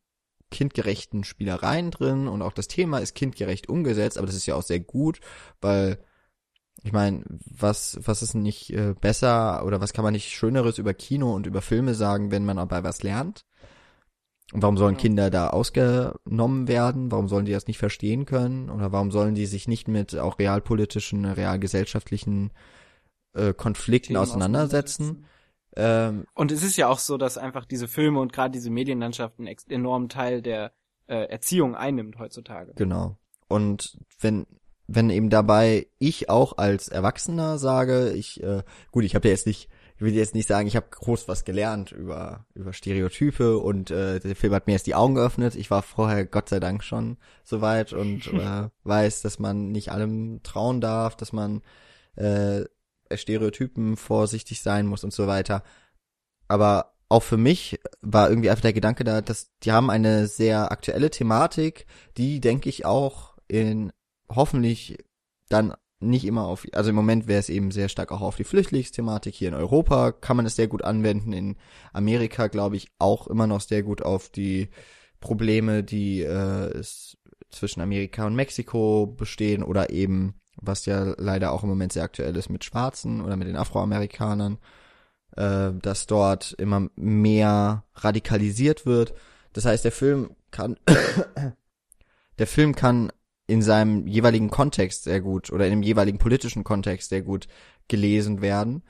[0.50, 4.62] kindgerechten Spielereien drin und auch das Thema ist kindgerecht umgesetzt, aber das ist ja auch
[4.62, 5.20] sehr gut,
[5.60, 5.98] weil
[6.82, 10.94] ich meine, was was ist nicht äh, besser oder was kann man nicht schöneres über
[10.94, 13.44] Kino und über Filme sagen, wenn man dabei was lernt?
[14.52, 17.12] Und warum sollen Kinder da ausgenommen werden?
[17.12, 18.70] Warum sollen die das nicht verstehen können?
[18.70, 22.50] Oder warum sollen die sich nicht mit auch realpolitischen, realgesellschaftlichen
[23.34, 25.04] äh, Konflikten Themen auseinandersetzen?
[25.04, 25.38] auseinandersetzen?
[25.76, 29.38] Ähm, und es ist ja auch so, dass einfach diese Filme und gerade diese Medienlandschaft
[29.38, 30.72] einen enormen Teil der
[31.08, 32.72] äh, Erziehung einnimmt heutzutage.
[32.74, 33.18] Genau.
[33.48, 34.46] Und wenn
[34.88, 39.46] wenn eben dabei ich auch als Erwachsener sage, ich äh, gut, ich habe ja jetzt
[39.46, 39.68] nicht
[39.98, 44.20] ich will jetzt nicht sagen, ich habe groß was gelernt über über Stereotype und äh,
[44.20, 45.56] der Film hat mir jetzt die Augen geöffnet.
[45.56, 50.40] Ich war vorher Gott sei Dank schon soweit und äh, weiß, dass man nicht allem
[50.44, 51.62] trauen darf, dass man
[52.14, 52.64] äh,
[53.12, 55.64] Stereotypen vorsichtig sein muss und so weiter.
[56.46, 60.70] Aber auch für mich war irgendwie einfach der Gedanke da, dass die haben eine sehr
[60.70, 61.86] aktuelle Thematik,
[62.16, 63.92] die denke ich auch in
[64.28, 64.96] hoffentlich
[65.48, 68.44] dann nicht immer auf, also im Moment wäre es eben sehr stark auch auf die
[68.44, 69.34] Flüchtlingsthematik.
[69.34, 71.32] Hier in Europa kann man es sehr gut anwenden.
[71.32, 71.56] In
[71.92, 74.68] Amerika glaube ich auch immer noch sehr gut auf die
[75.20, 77.18] Probleme, die äh, es
[77.50, 82.36] zwischen Amerika und Mexiko bestehen oder eben was ja leider auch im Moment sehr aktuell
[82.36, 84.58] ist mit Schwarzen oder mit den Afroamerikanern,
[85.36, 89.14] äh, dass dort immer mehr radikalisiert wird.
[89.52, 90.76] Das heißt, der Film kann,
[92.38, 93.12] der Film kann
[93.48, 97.48] in seinem jeweiligen Kontext sehr gut oder in dem jeweiligen politischen Kontext sehr gut
[97.88, 98.84] gelesen werden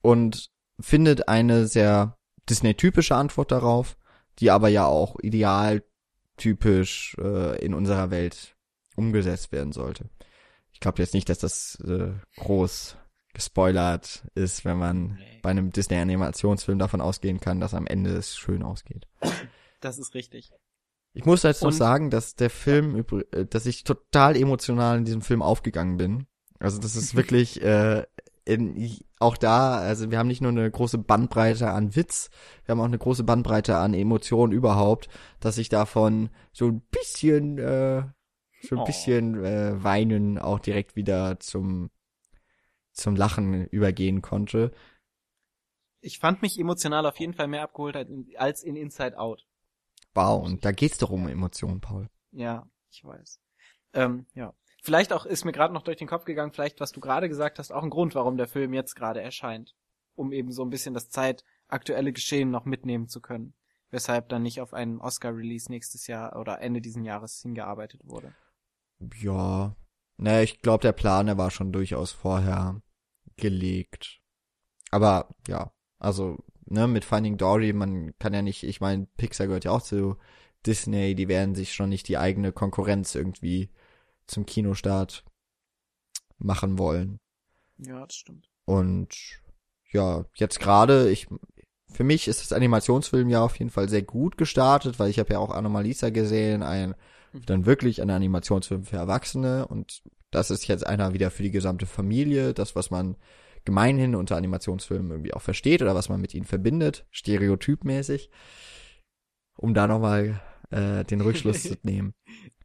[0.00, 0.50] und
[0.80, 2.16] findet eine sehr
[2.48, 3.98] Disney-typische Antwort darauf,
[4.38, 8.56] die aber ja auch idealtypisch äh, in unserer Welt
[8.96, 10.08] umgesetzt werden sollte
[10.78, 12.96] ich glaube jetzt nicht, dass das äh, groß
[13.34, 18.62] gespoilert ist, wenn man bei einem Disney-Animationsfilm davon ausgehen kann, dass am Ende es schön
[18.62, 19.08] ausgeht.
[19.80, 20.52] Das ist richtig.
[21.14, 25.22] Ich muss jetzt noch sagen, dass der Film, äh, dass ich total emotional in diesem
[25.22, 26.26] Film aufgegangen bin.
[26.58, 28.04] Also das ist wirklich äh,
[28.44, 32.30] in, auch da, also wir haben nicht nur eine große Bandbreite an Witz,
[32.64, 35.08] wir haben auch eine große Bandbreite an Emotionen überhaupt,
[35.40, 38.04] dass ich davon so ein bisschen äh,
[38.62, 38.84] so ein oh.
[38.84, 41.90] bisschen äh, weinen auch direkt wieder zum
[42.92, 44.72] zum Lachen übergehen konnte.
[46.00, 47.96] Ich fand mich emotional auf jeden Fall mehr abgeholt
[48.36, 49.47] als in Inside Out.
[50.14, 52.08] Wow, und da geht's doch um Emotionen, Paul.
[52.32, 53.40] Ja, ich weiß.
[53.94, 54.54] Ähm, ja.
[54.82, 57.58] Vielleicht auch ist mir gerade noch durch den Kopf gegangen, vielleicht was du gerade gesagt
[57.58, 59.74] hast, auch ein Grund, warum der Film jetzt gerade erscheint,
[60.14, 63.54] um eben so ein bisschen das zeitaktuelle Geschehen noch mitnehmen zu können,
[63.90, 68.34] weshalb dann nicht auf einen Oscar-Release nächstes Jahr oder Ende diesen Jahres hingearbeitet wurde.
[69.16, 69.76] Ja.
[70.16, 72.82] Naja, ich glaube, der Plan, der war schon durchaus vorher
[73.36, 74.20] gelegt.
[74.90, 76.38] Aber ja, also,
[76.70, 80.16] ne, mit Finding Dory, man kann ja nicht, ich meine, Pixar gehört ja auch zu
[80.66, 83.70] Disney, die werden sich schon nicht die eigene Konkurrenz irgendwie
[84.26, 85.24] zum Kinostart
[86.38, 87.20] machen wollen.
[87.78, 88.48] Ja, das stimmt.
[88.64, 89.40] Und
[89.90, 91.28] ja, jetzt gerade, ich
[91.90, 95.32] für mich ist das Animationsfilm ja auf jeden Fall sehr gut gestartet, weil ich habe
[95.32, 96.94] ja auch Anomalisa gesehen, ein
[97.32, 101.86] dann wirklich ein Animationsfilm für Erwachsene und das ist jetzt einer wieder für die gesamte
[101.86, 103.16] Familie, das, was man
[103.68, 108.30] gemeinhin unter Animationsfilmen irgendwie auch versteht oder was man mit ihnen verbindet, stereotypmäßig,
[109.58, 110.40] um da nochmal
[110.70, 112.14] äh, den Rückschluss zu nehmen.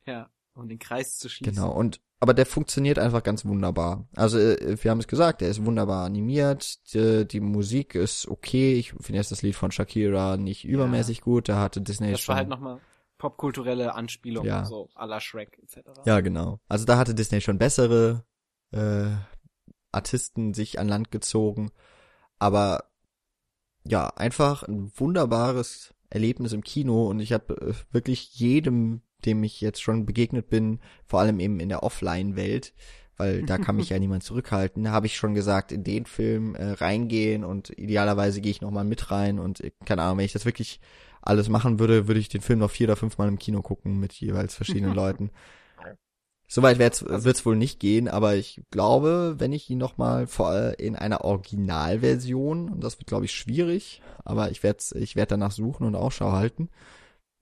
[0.05, 1.55] Ja, um den Kreis zu schließen.
[1.55, 4.07] Genau, und aber der funktioniert einfach ganz wunderbar.
[4.15, 8.75] Also äh, wir haben es gesagt, der ist wunderbar animiert, die, die Musik ist okay.
[8.75, 11.49] Ich finde jetzt das Lied von Shakira nicht übermäßig gut.
[11.49, 12.79] Da hatte Disney Das schon war halt nochmal
[13.17, 14.63] popkulturelle Anspielung, Ja.
[14.63, 15.79] so à la Shrek etc.
[16.05, 16.61] Ja, genau.
[16.69, 18.23] Also da hatte Disney schon bessere
[18.71, 19.07] äh,
[19.93, 21.71] Artisten sich an Land gezogen.
[22.39, 22.85] Aber
[23.85, 29.61] ja, einfach ein wunderbares Erlebnis im Kino und ich habe äh, wirklich jedem, dem ich
[29.61, 32.73] jetzt schon begegnet bin, vor allem eben in der Offline-Welt,
[33.17, 36.71] weil da kann mich ja niemand zurückhalten, habe ich schon gesagt, in den Film äh,
[36.71, 40.45] reingehen und idealerweise gehe ich nochmal mit rein und äh, keine Ahnung, wenn ich das
[40.45, 40.79] wirklich
[41.21, 44.13] alles machen würde, würde ich den Film noch vier oder fünfmal im Kino gucken mit
[44.13, 45.31] jeweils verschiedenen Leuten.
[46.53, 50.27] Soweit wird's, Also- wird's wohl nicht gehen, aber ich glaube, wenn ich ihn noch mal
[50.27, 55.15] vor allem in einer Originalversion, und das wird glaube ich schwierig, aber ich werde ich
[55.15, 56.69] werd danach suchen und Ausschau halten,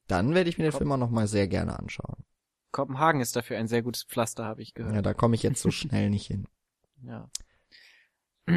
[0.08, 0.72] dann werde ich mir den.
[0.72, 2.24] Film auch noch mal sehr gerne anschauen.
[2.72, 4.96] Kopenhagen ist dafür ein sehr gutes Pflaster, habe ich gehört.
[4.96, 6.48] Ja, da komme ich jetzt so schnell nicht hin.
[7.04, 7.30] Ja.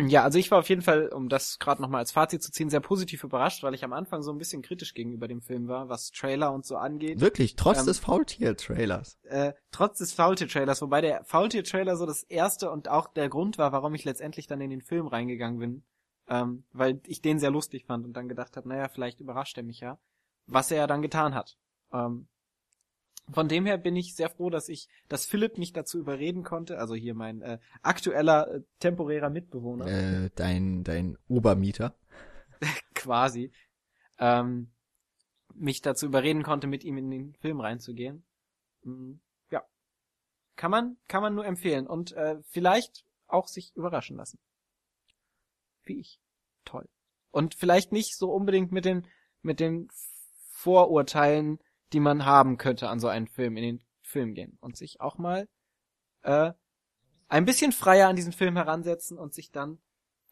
[0.08, 2.70] Ja, also ich war auf jeden Fall, um das gerade nochmal als Fazit zu ziehen,
[2.70, 5.88] sehr positiv überrascht, weil ich am Anfang so ein bisschen kritisch gegenüber dem Film war,
[5.88, 7.20] was Trailer und so angeht.
[7.20, 9.18] Wirklich, trotz Ähm, des Faultier-Trailers.
[9.24, 13.72] Äh, trotz des Faultier-Trailers, wobei der Faultier-Trailer so das erste und auch der Grund war,
[13.72, 15.84] warum ich letztendlich dann in den Film reingegangen bin.
[16.26, 19.62] Ähm, weil ich den sehr lustig fand und dann gedacht habe, naja, vielleicht überrascht er
[19.62, 19.98] mich ja.
[20.46, 21.58] Was er ja dann getan hat.
[21.92, 22.28] Ähm,
[23.32, 26.78] von dem her bin ich sehr froh, dass ich, dass Philipp mich dazu überreden konnte,
[26.78, 29.86] also hier mein äh, aktueller äh, temporärer Mitbewohner.
[29.86, 31.96] Äh, dein, dein Obermieter.
[32.94, 33.50] quasi,
[34.18, 34.70] ähm,
[35.54, 38.24] mich dazu überreden konnte, mit ihm in den Film reinzugehen.
[38.82, 39.14] Mm,
[39.50, 39.62] Ja.
[40.56, 44.38] Kann man, kann man nur empfehlen und äh, vielleicht auch sich überraschen lassen.
[45.84, 46.20] Wie ich.
[46.64, 46.88] Toll.
[47.30, 49.06] Und vielleicht nicht so unbedingt mit den,
[49.42, 49.88] mit den
[50.50, 51.58] Vorurteilen,
[51.94, 55.16] die man haben könnte an so einen Film, in den Film gehen und sich auch
[55.16, 55.48] mal
[56.22, 56.52] äh,
[57.28, 59.78] ein bisschen freier an diesen Film heransetzen und sich dann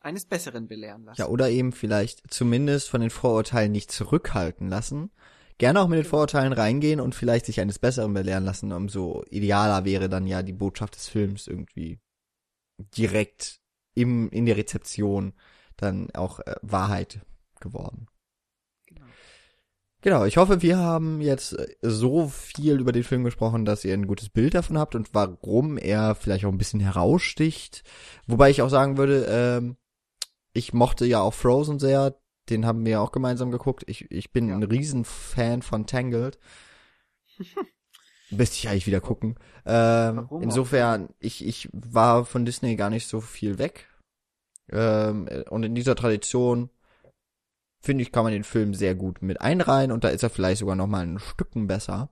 [0.00, 1.20] eines Besseren belehren lassen.
[1.20, 5.12] Ja, oder eben vielleicht zumindest von den Vorurteilen nicht zurückhalten lassen.
[5.58, 8.72] Gerne auch mit den Vorurteilen reingehen und vielleicht sich eines Besseren belehren lassen.
[8.72, 12.00] Umso idealer wäre dann ja die Botschaft des Films irgendwie
[12.78, 13.60] direkt
[13.94, 15.34] im, in der Rezeption
[15.76, 17.20] dann auch äh, Wahrheit
[17.60, 18.08] geworden.
[20.03, 20.24] Genau.
[20.24, 24.07] Ich hoffe, wir haben jetzt äh, so viel über den Film gesprochen, dass ihr ein
[24.09, 27.84] gutes Bild davon habt und warum er vielleicht auch ein bisschen heraussticht.
[28.26, 29.76] Wobei ich auch sagen würde, ähm,
[30.53, 32.16] ich mochte ja auch Frozen sehr,
[32.50, 33.84] den haben wir auch gemeinsam geguckt.
[33.86, 34.57] Ich, ich bin Ja.
[34.57, 36.38] ein Riesenfan von Tangled.
[38.30, 39.36] Müsste ich eigentlich wieder gucken.
[39.66, 43.86] Ähm, insofern, ich, ich war von Disney gar nicht so viel weg.
[44.70, 46.70] Ähm, und in dieser Tradition
[47.82, 50.60] finde ich, kann man den Film sehr gut mit einreihen und da ist er vielleicht
[50.60, 52.10] sogar noch mal ein Stücken besser.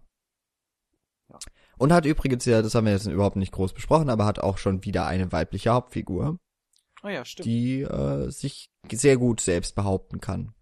[1.30, 1.38] Ja.
[1.78, 4.58] Und hat übrigens ja, das haben wir jetzt überhaupt nicht groß besprochen, aber hat auch
[4.58, 6.38] schon wieder eine weibliche Hauptfigur,
[7.02, 7.46] Oh ja, stimmt.
[7.46, 10.52] die äh, sich sehr gut selbst behaupten kann.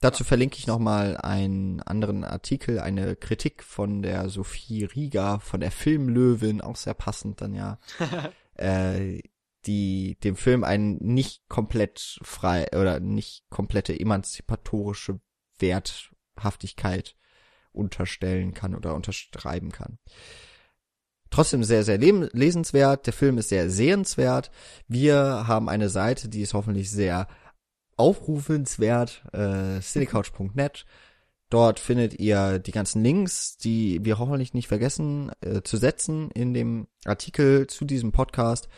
[0.00, 5.60] Dazu verlinke ich noch mal einen anderen Artikel, eine Kritik von der Sophie Rieger von
[5.60, 7.78] der Filmlöwin, auch sehr passend dann ja,
[8.54, 9.20] äh,
[9.68, 15.20] die dem Film einen nicht komplett frei oder nicht komplette emanzipatorische
[15.58, 17.14] Werthaftigkeit
[17.72, 19.98] unterstellen kann oder unterschreiben kann.
[21.30, 23.06] Trotzdem sehr, sehr lesenswert.
[23.06, 24.50] Der Film ist sehr sehenswert.
[24.86, 27.28] Wir haben eine Seite, die ist hoffentlich sehr
[27.96, 30.86] aufrufenswert, äh, cinecouch.net.
[31.50, 36.54] Dort findet ihr die ganzen Links, die wir hoffentlich nicht vergessen äh, zu setzen in
[36.54, 38.68] dem Artikel zu diesem Podcast.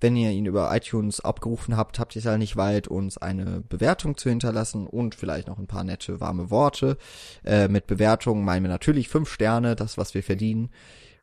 [0.00, 3.62] Wenn ihr ihn über iTunes abgerufen habt, habt ihr es ja nicht weit, uns eine
[3.62, 6.98] Bewertung zu hinterlassen und vielleicht noch ein paar nette, warme Worte.
[7.44, 10.70] Äh, mit Bewertungen meinen wir natürlich fünf Sterne, das, was wir verdienen.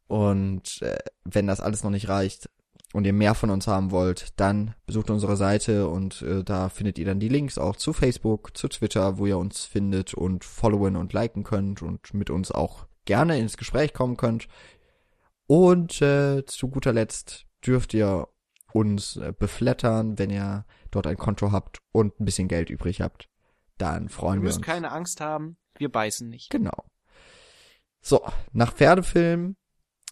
[0.08, 2.50] Und äh, wenn das alles noch nicht reicht
[2.94, 6.98] und ihr mehr von uns haben wollt, dann besucht unsere Seite und äh, da findet
[7.00, 10.96] ihr dann die Links auch zu Facebook, zu Twitter, wo ihr uns findet und followen
[10.96, 14.48] und liken könnt und mit uns auch gerne ins Gespräch kommen könnt.
[15.48, 18.28] Und äh, zu guter Letzt dürft ihr
[18.74, 23.30] uns äh, beflattern, wenn ihr dort ein Konto habt und ein bisschen Geld übrig habt.
[23.78, 24.68] Dann freuen Ihr wir müsst uns.
[24.68, 26.50] keine Angst haben, wir beißen nicht.
[26.50, 26.86] Genau.
[28.02, 29.56] So, nach Pferdefilm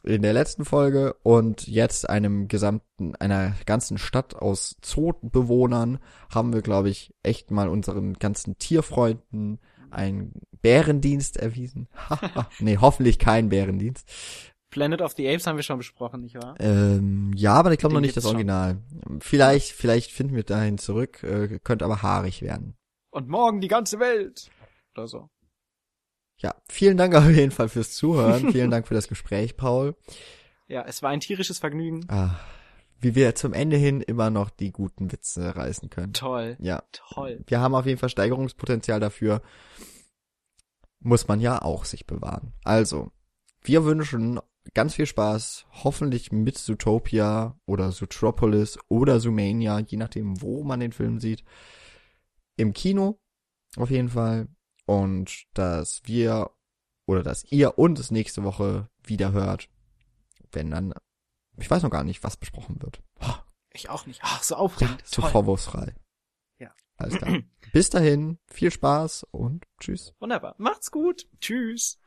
[0.04, 6.00] in der letzten Folge und jetzt einem gesamten, einer ganzen Stadt aus Zoobewohnern
[6.34, 9.60] haben wir, glaube ich, echt mal unseren ganzen Tierfreunden
[9.92, 11.88] einen Bärendienst erwiesen.
[12.10, 14.10] Haha, nee, hoffentlich kein Bärendienst.
[14.70, 16.56] Planet of the Apes haben wir schon besprochen, nicht wahr?
[16.60, 18.50] Ähm, ja, aber ich glaube noch nicht das gibt's schon.
[18.50, 18.78] Original.
[19.20, 22.76] Vielleicht, vielleicht finden wir dahin zurück, äh, könnte aber haarig werden.
[23.12, 24.50] Und morgen die ganze Welt.
[24.96, 25.30] Oder so.
[26.38, 28.52] Ja, vielen Dank auf jeden Fall fürs Zuhören.
[28.52, 29.96] vielen Dank für das Gespräch, Paul.
[30.68, 32.06] Ja, es war ein tierisches Vergnügen.
[32.10, 32.40] Ah,
[33.02, 36.14] wie wir zum Ende hin immer noch die guten Witze reißen können.
[36.14, 36.58] Toll.
[36.60, 37.44] Ja, Toll.
[37.48, 39.42] wir haben auf jeden Fall Steigerungspotenzial dafür.
[41.00, 42.54] Muss man ja auch sich bewahren.
[42.64, 43.12] Also,
[43.62, 44.40] wir wünschen
[44.74, 50.92] ganz viel Spaß, hoffentlich mit Zootopia oder Zootropolis oder Zoomania, je nachdem, wo man den
[50.92, 51.44] Film sieht.
[52.58, 53.20] Im Kino,
[53.78, 54.48] auf jeden Fall.
[54.86, 56.52] Und dass wir
[57.06, 59.70] oder dass ihr uns nächste Woche wieder hört,
[60.52, 60.94] wenn dann,
[61.58, 63.02] ich weiß noch gar nicht, was besprochen wird.
[63.72, 64.20] Ich auch nicht.
[64.24, 65.02] Ach, so aufregend.
[65.06, 65.32] So Toll.
[65.32, 65.96] vorwurfsfrei.
[66.60, 66.74] Ja.
[66.98, 67.40] Alles klar.
[67.72, 70.14] Bis dahin, viel Spaß und tschüss.
[70.20, 70.56] Wunderbar.
[70.58, 71.28] Macht's gut.
[71.40, 72.00] Tschüss.